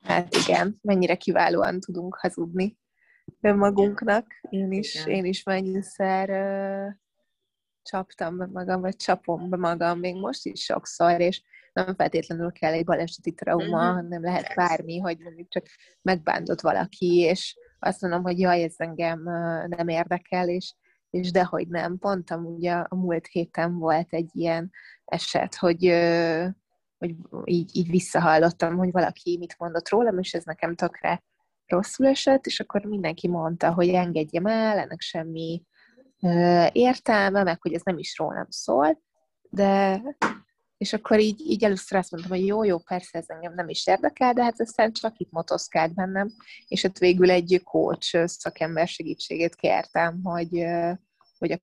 Hát 0.00 0.34
igen, 0.34 0.78
mennyire 0.82 1.14
kiválóan 1.14 1.80
tudunk 1.80 2.16
hazudni 2.16 2.78
önmagunknak. 3.40 4.26
Én 4.48 4.72
is, 4.72 5.06
én 5.06 5.24
is 5.24 5.42
mennyiszer 5.42 6.30
csaptam 7.90 8.36
be 8.36 8.46
magam, 8.52 8.80
vagy 8.80 8.96
csapom 8.96 9.48
be 9.48 9.56
magam 9.56 9.98
még 9.98 10.16
most 10.16 10.46
is 10.46 10.64
sokszor, 10.64 11.20
és 11.20 11.42
nem 11.72 11.94
feltétlenül 11.94 12.52
kell 12.52 12.72
egy 12.72 12.84
baleseti 12.84 13.32
trauma, 13.32 13.64
uh-huh. 13.64 13.94
hanem 13.94 14.22
lehet 14.22 14.54
bármi, 14.54 14.98
hogy 14.98 15.18
mondjuk 15.18 15.48
csak 15.48 15.66
megbántott 16.02 16.60
valaki, 16.60 17.18
és 17.18 17.56
azt 17.78 18.00
mondom, 18.00 18.22
hogy 18.22 18.38
jaj, 18.38 18.62
ez 18.62 18.74
engem 18.76 19.22
nem 19.66 19.88
érdekel, 19.88 20.48
és, 20.48 20.74
és 21.10 21.30
dehogy 21.30 21.68
nem. 21.68 21.98
Pont 21.98 22.30
amúgy 22.30 22.66
a, 22.66 22.86
a 22.88 22.96
múlt 22.96 23.26
héten 23.26 23.78
volt 23.78 24.12
egy 24.12 24.30
ilyen 24.32 24.70
eset, 25.04 25.54
hogy, 25.54 25.84
hogy 26.98 27.14
így, 27.44 27.76
így 27.76 27.90
visszahallottam, 27.90 28.76
hogy 28.76 28.90
valaki 28.90 29.36
mit 29.38 29.54
mondott 29.58 29.88
rólam, 29.88 30.18
és 30.18 30.34
ez 30.34 30.44
nekem 30.44 30.74
tökre 30.74 31.22
rosszul 31.66 32.06
esett, 32.06 32.46
és 32.46 32.60
akkor 32.60 32.84
mindenki 32.84 33.28
mondta, 33.28 33.72
hogy 33.72 33.88
engedjem 33.88 34.46
el, 34.46 34.78
ennek 34.78 35.00
semmi 35.00 35.62
értelme, 36.72 37.42
meg 37.42 37.62
hogy 37.62 37.72
ez 37.72 37.82
nem 37.84 37.98
is 37.98 38.18
rólam 38.18 38.46
szól, 38.48 39.02
de 39.50 40.02
és 40.76 40.92
akkor 40.92 41.18
így, 41.18 41.40
így 41.40 41.64
először 41.64 41.98
azt 41.98 42.10
mondtam, 42.10 42.36
hogy 42.36 42.46
jó, 42.46 42.64
jó, 42.64 42.78
persze 42.78 43.18
ez 43.18 43.28
engem 43.28 43.54
nem 43.54 43.68
is 43.68 43.86
érdekel, 43.86 44.32
de 44.32 44.42
hát 44.42 44.60
aztán 44.60 44.92
csak 44.92 45.18
itt 45.18 45.30
motoszkált 45.30 45.94
bennem, 45.94 46.30
és 46.68 46.84
ott 46.84 46.98
végül 46.98 47.30
egy 47.30 47.60
coach 47.64 48.26
szakember 48.26 48.88
segítségét 48.88 49.54
kértem, 49.54 50.20
hogy, 50.22 50.66
hogy 51.38 51.62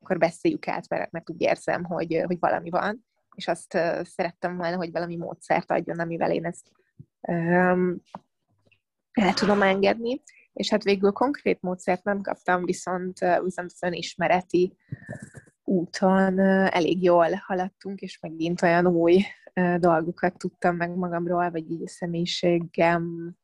akkor 0.00 0.18
beszéljük 0.18 0.68
át, 0.68 0.88
mert, 0.88 1.10
mert 1.10 1.30
úgy 1.30 1.40
érzem, 1.40 1.84
hogy, 1.84 2.22
hogy 2.24 2.38
valami 2.38 2.70
van, 2.70 3.06
és 3.34 3.48
azt 3.48 3.70
szerettem 4.02 4.56
volna, 4.56 4.76
hogy 4.76 4.90
valami 4.90 5.16
módszert 5.16 5.70
adjon, 5.70 5.98
amivel 5.98 6.32
én 6.32 6.44
ezt 6.44 6.70
um, 7.20 8.02
el 9.12 9.34
tudom 9.34 9.62
engedni 9.62 10.22
és 10.56 10.70
hát 10.70 10.82
végül 10.82 11.12
konkrét 11.12 11.62
módszert 11.62 12.04
nem 12.04 12.20
kaptam, 12.20 12.64
viszont, 12.64 13.18
viszont 13.18 13.70
az 13.70 13.82
önismereti 13.82 14.76
úton 15.64 16.38
elég 16.68 17.02
jól 17.02 17.28
haladtunk, 17.46 18.00
és 18.00 18.18
megint 18.20 18.62
olyan 18.62 18.86
új 18.86 19.22
dolgokat 19.78 20.38
tudtam 20.38 20.76
meg 20.76 20.96
magamról, 20.96 21.50
vagy 21.50 21.70
így 21.70 21.82
a 21.82 21.88
személyiségem 21.88 23.34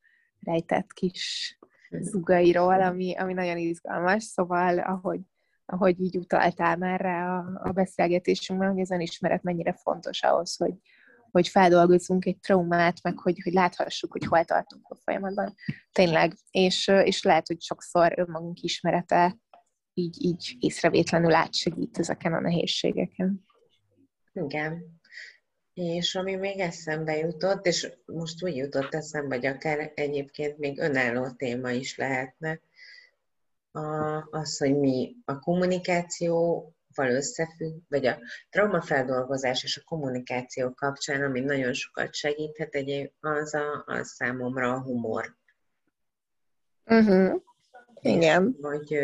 rejtett 0.41 0.93
kis 0.93 1.59
zugairól, 1.91 2.83
ami, 2.83 3.15
ami 3.17 3.33
nagyon 3.33 3.57
izgalmas, 3.57 4.23
szóval 4.23 4.79
ahogy, 4.79 5.21
ahogy 5.67 6.01
így 6.01 6.17
utaltál 6.17 6.83
erre 6.83 7.25
a, 7.25 7.61
a 7.63 7.73
beszélgetésünkben, 7.73 8.71
hogy 8.71 8.81
az 8.81 8.91
önismeret 8.91 9.43
mennyire 9.43 9.73
fontos 9.73 10.23
ahhoz, 10.23 10.57
hogy, 10.57 10.75
hogy 11.33 11.49
feldolgozzunk 11.49 12.25
egy 12.25 12.39
traumát, 12.41 13.03
meg 13.03 13.19
hogy, 13.19 13.41
hogy 13.43 13.53
láthassuk, 13.53 14.13
hogy 14.13 14.25
hol 14.25 14.45
tartunk 14.45 14.89
a 14.89 14.97
folyamatban. 15.05 15.55
Tényleg. 15.93 16.35
És, 16.51 16.89
és 16.89 17.23
lehet, 17.23 17.47
hogy 17.47 17.61
sokszor 17.61 18.13
önmagunk 18.17 18.61
ismerete 18.61 19.39
így, 19.95 20.25
így 20.25 20.57
észrevétlenül 20.59 21.35
átsegít 21.35 21.99
ezeken 21.99 22.33
a 22.33 22.41
nehézségeken. 22.41 23.45
Igen. 24.33 25.01
És 25.75 26.15
ami 26.15 26.35
még 26.35 26.59
eszembe 26.59 27.17
jutott, 27.17 27.67
és 27.67 27.93
most 28.07 28.45
úgy 28.45 28.57
jutott 28.57 28.95
eszembe, 28.95 29.35
hogy 29.35 29.47
akár 29.47 29.93
egyébként 29.95 30.59
még 30.59 30.79
önálló 30.79 31.31
téma 31.31 31.71
is 31.71 31.97
lehetne, 31.97 32.61
az, 34.31 34.59
hogy 34.59 34.79
mi 34.79 35.17
a 35.25 35.39
kommunikáció 35.39 36.67
összefügg, 36.99 37.81
vagy 37.89 38.07
a 38.07 38.19
traumafeldolgozás 38.51 39.63
és 39.63 39.77
a 39.77 39.85
kommunikáció 39.85 40.75
kapcsán, 40.75 41.23
ami 41.23 41.41
nagyon 41.41 41.73
sokat 41.73 42.15
segíthet, 42.15 42.75
egy, 42.75 43.13
az, 43.21 43.55
a, 43.55 43.85
az 43.87 44.09
számomra 44.09 44.73
a 44.73 44.83
humor. 44.83 45.37
Uh-huh. 46.85 47.41
Igen. 48.01 48.57
És, 48.59 48.67
hogy, 48.67 48.99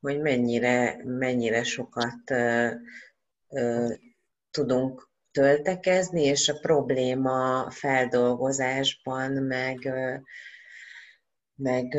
hogy 0.00 0.20
mennyire, 0.20 1.00
mennyire 1.04 1.62
sokat 1.62 2.30
uh, 2.30 2.70
uh, 3.48 3.92
tudunk 4.50 5.08
töltekezni, 5.30 6.22
és 6.22 6.48
a 6.48 6.58
probléma 6.58 7.70
feldolgozásban, 7.70 9.32
meg, 9.32 9.78
uh, 9.84 10.20
meg 11.54 11.94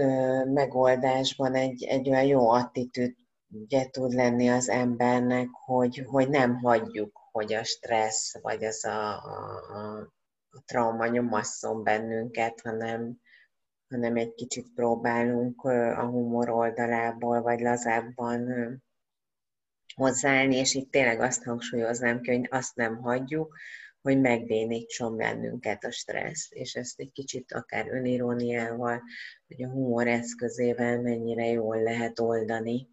megoldásban 0.48 1.56
egy, 1.56 1.84
egy 1.84 2.10
olyan 2.10 2.26
jó 2.26 2.50
attitűd 2.50 3.16
ugye 3.52 3.90
tud 3.90 4.14
lenni 4.14 4.50
az 4.50 4.70
embernek, 4.70 5.48
hogy, 5.52 6.04
hogy 6.06 6.30
nem 6.30 6.58
hagyjuk, 6.58 7.20
hogy 7.32 7.54
a 7.54 7.64
stressz 7.64 8.42
vagy 8.42 8.64
az 8.64 8.86
a, 8.86 9.24
a, 9.24 10.00
a 10.50 10.62
trauma 10.66 11.08
nyomasszon 11.08 11.84
bennünket, 11.84 12.62
hanem, 12.62 13.20
hanem 13.90 14.16
egy 14.16 14.34
kicsit 14.34 14.74
próbálunk 14.76 15.64
a 15.64 16.06
humor 16.06 16.50
oldalából, 16.50 17.42
vagy 17.42 17.60
lazábban 17.60 18.48
hozzáállni, 19.96 20.56
és 20.56 20.74
itt 20.74 20.92
tényleg 20.92 21.22
azt 21.22 21.44
hangsúlyoznám 21.44 22.22
ki, 22.22 22.36
hogy 22.36 22.48
azt 22.50 22.76
nem 22.76 22.98
hagyjuk, 23.02 23.56
hogy 24.02 24.20
megbénítson 24.20 25.18
bennünket 25.18 25.84
a 25.84 25.92
stressz, 25.92 26.48
és 26.50 26.76
ezt 26.76 27.00
egy 27.00 27.12
kicsit 27.12 27.54
akár 27.54 27.88
öniróniával, 27.88 29.02
vagy 29.48 29.64
a 29.64 29.70
humor 29.70 30.08
eszközével 30.08 31.02
mennyire 31.02 31.46
jól 31.46 31.82
lehet 31.82 32.20
oldani 32.20 32.88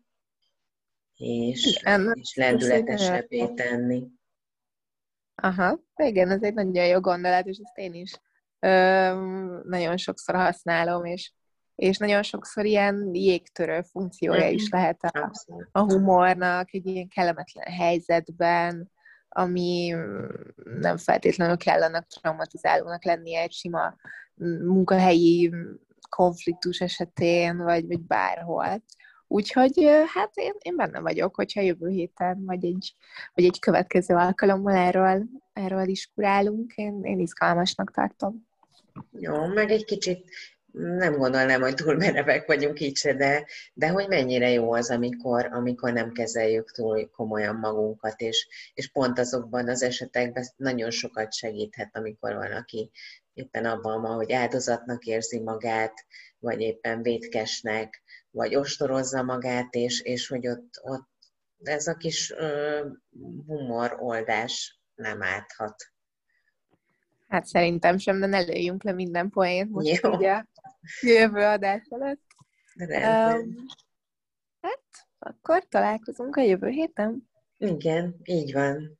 és, 1.17 1.79
igen, 1.81 2.13
és 2.15 2.35
lendületesebbé 2.35 3.47
tenni. 3.55 4.07
Aha, 5.35 5.81
igen, 5.97 6.31
ez 6.31 6.43
egy 6.43 6.55
nagyon 6.55 6.87
jó 6.87 7.01
gondolat, 7.01 7.47
és 7.47 7.59
ezt 7.63 7.77
én 7.77 7.95
is 7.95 8.21
ö, 8.59 8.71
nagyon 9.65 9.97
sokszor 9.97 10.35
használom, 10.35 11.05
és, 11.05 11.33
és 11.75 11.99
nagyon 11.99 12.23
sokszor 12.23 12.65
ilyen 12.65 13.15
jégtörő 13.15 13.83
funkciója 13.83 14.49
is 14.49 14.69
lehet 14.69 15.03
a, 15.03 15.31
a 15.73 15.81
humornak, 15.81 16.75
egy 16.75 16.87
ilyen 16.87 17.09
kellemetlen 17.09 17.73
helyzetben, 17.73 18.91
ami 19.29 19.95
nem 20.81 20.97
feltétlenül 20.97 21.57
kell 21.57 21.83
annak 21.83 22.07
traumatizálónak 22.07 23.05
lennie 23.05 23.41
egy 23.41 23.53
sima 23.53 23.97
munkahelyi 24.65 25.53
konfliktus 26.09 26.81
esetén, 26.81 27.57
vagy, 27.57 27.87
vagy 27.87 28.01
bárhol. 28.01 28.83
Úgyhogy 29.29 29.89
hát 30.15 30.31
én, 30.35 30.53
én 30.59 30.77
benne 30.77 31.01
vagyok, 31.01 31.35
hogyha 31.35 31.61
jövő 31.61 31.89
héten, 31.89 32.45
vagy 32.45 32.65
egy, 32.65 32.95
vagy 33.35 33.45
egy 33.45 33.59
következő 33.59 34.15
alkalommal 34.15 34.75
erről, 34.75 35.25
erről 35.53 35.89
is 35.89 36.11
kurálunk, 36.15 36.73
én, 36.75 37.01
én 37.03 37.19
izgalmasnak 37.19 37.91
tartom. 37.91 38.47
Jó, 39.11 39.47
meg 39.47 39.71
egy 39.71 39.85
kicsit 39.85 40.31
nem 40.77 41.17
gondolnám, 41.17 41.61
hogy 41.61 41.75
túl 41.75 41.97
merevek 41.97 42.47
vagyunk 42.47 42.81
így 42.81 42.97
se, 42.97 43.15
de, 43.15 43.47
de 43.75 43.89
hogy 43.89 44.09
mennyire 44.09 44.51
jó 44.51 44.73
az, 44.73 44.91
amikor, 44.91 45.49
amikor 45.53 45.93
nem 45.93 46.13
kezeljük 46.13 46.71
túl 46.71 47.11
komolyan 47.11 47.57
magunkat, 47.57 48.21
és, 48.21 48.49
és 48.75 48.91
pont 48.91 49.19
azokban 49.19 49.69
az 49.69 49.83
esetekben 49.83 50.47
nagyon 50.57 50.91
sokat 50.91 51.33
segíthet, 51.33 51.97
amikor 51.97 52.35
valaki 52.35 52.91
éppen 53.35 53.65
abban 53.65 54.03
van, 54.03 54.15
hogy 54.15 54.33
áldozatnak 54.33 55.05
érzi 55.05 55.41
magát, 55.41 56.05
vagy 56.47 56.61
éppen 56.61 57.03
vétkesnek, 57.03 58.03
vagy 58.31 58.57
ostorozza 58.57 59.23
magát, 59.23 59.75
és, 59.75 60.01
és 60.01 60.29
hogy 60.29 60.49
ott, 60.49 60.81
ott 60.83 61.09
ez 61.63 61.87
a 61.87 61.95
kis 61.95 62.31
uh, 62.31 62.87
humor 63.47 63.97
oldás 63.99 64.81
nem 64.95 65.23
áthat. 65.23 65.77
Hát 67.29 67.47
szerintem 67.47 67.99
sem, 67.99 68.21
de 68.21 68.27
ne 68.27 68.41
lőjünk 68.41 68.83
le 68.83 68.93
minden 68.93 69.31
poént 69.31 69.71
most 69.71 70.03
Jó. 70.03 70.11
ugye 70.11 70.45
jövő 71.01 71.43
adás 71.43 71.87
előtt. 71.89 72.25
Um, 72.75 73.55
hát, 74.61 74.85
akkor 75.19 75.67
találkozunk 75.69 76.37
a 76.37 76.43
jövő 76.43 76.69
héten. 76.69 77.29
Igen, 77.59 78.17
így 78.23 78.53
van. 78.53 78.99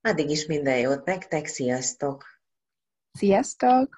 Addig 0.00 0.30
is 0.30 0.46
minden 0.46 0.78
jót 0.78 1.04
nektek, 1.04 1.46
sziasztok! 1.46 2.24
Sziasztok! 3.12 3.94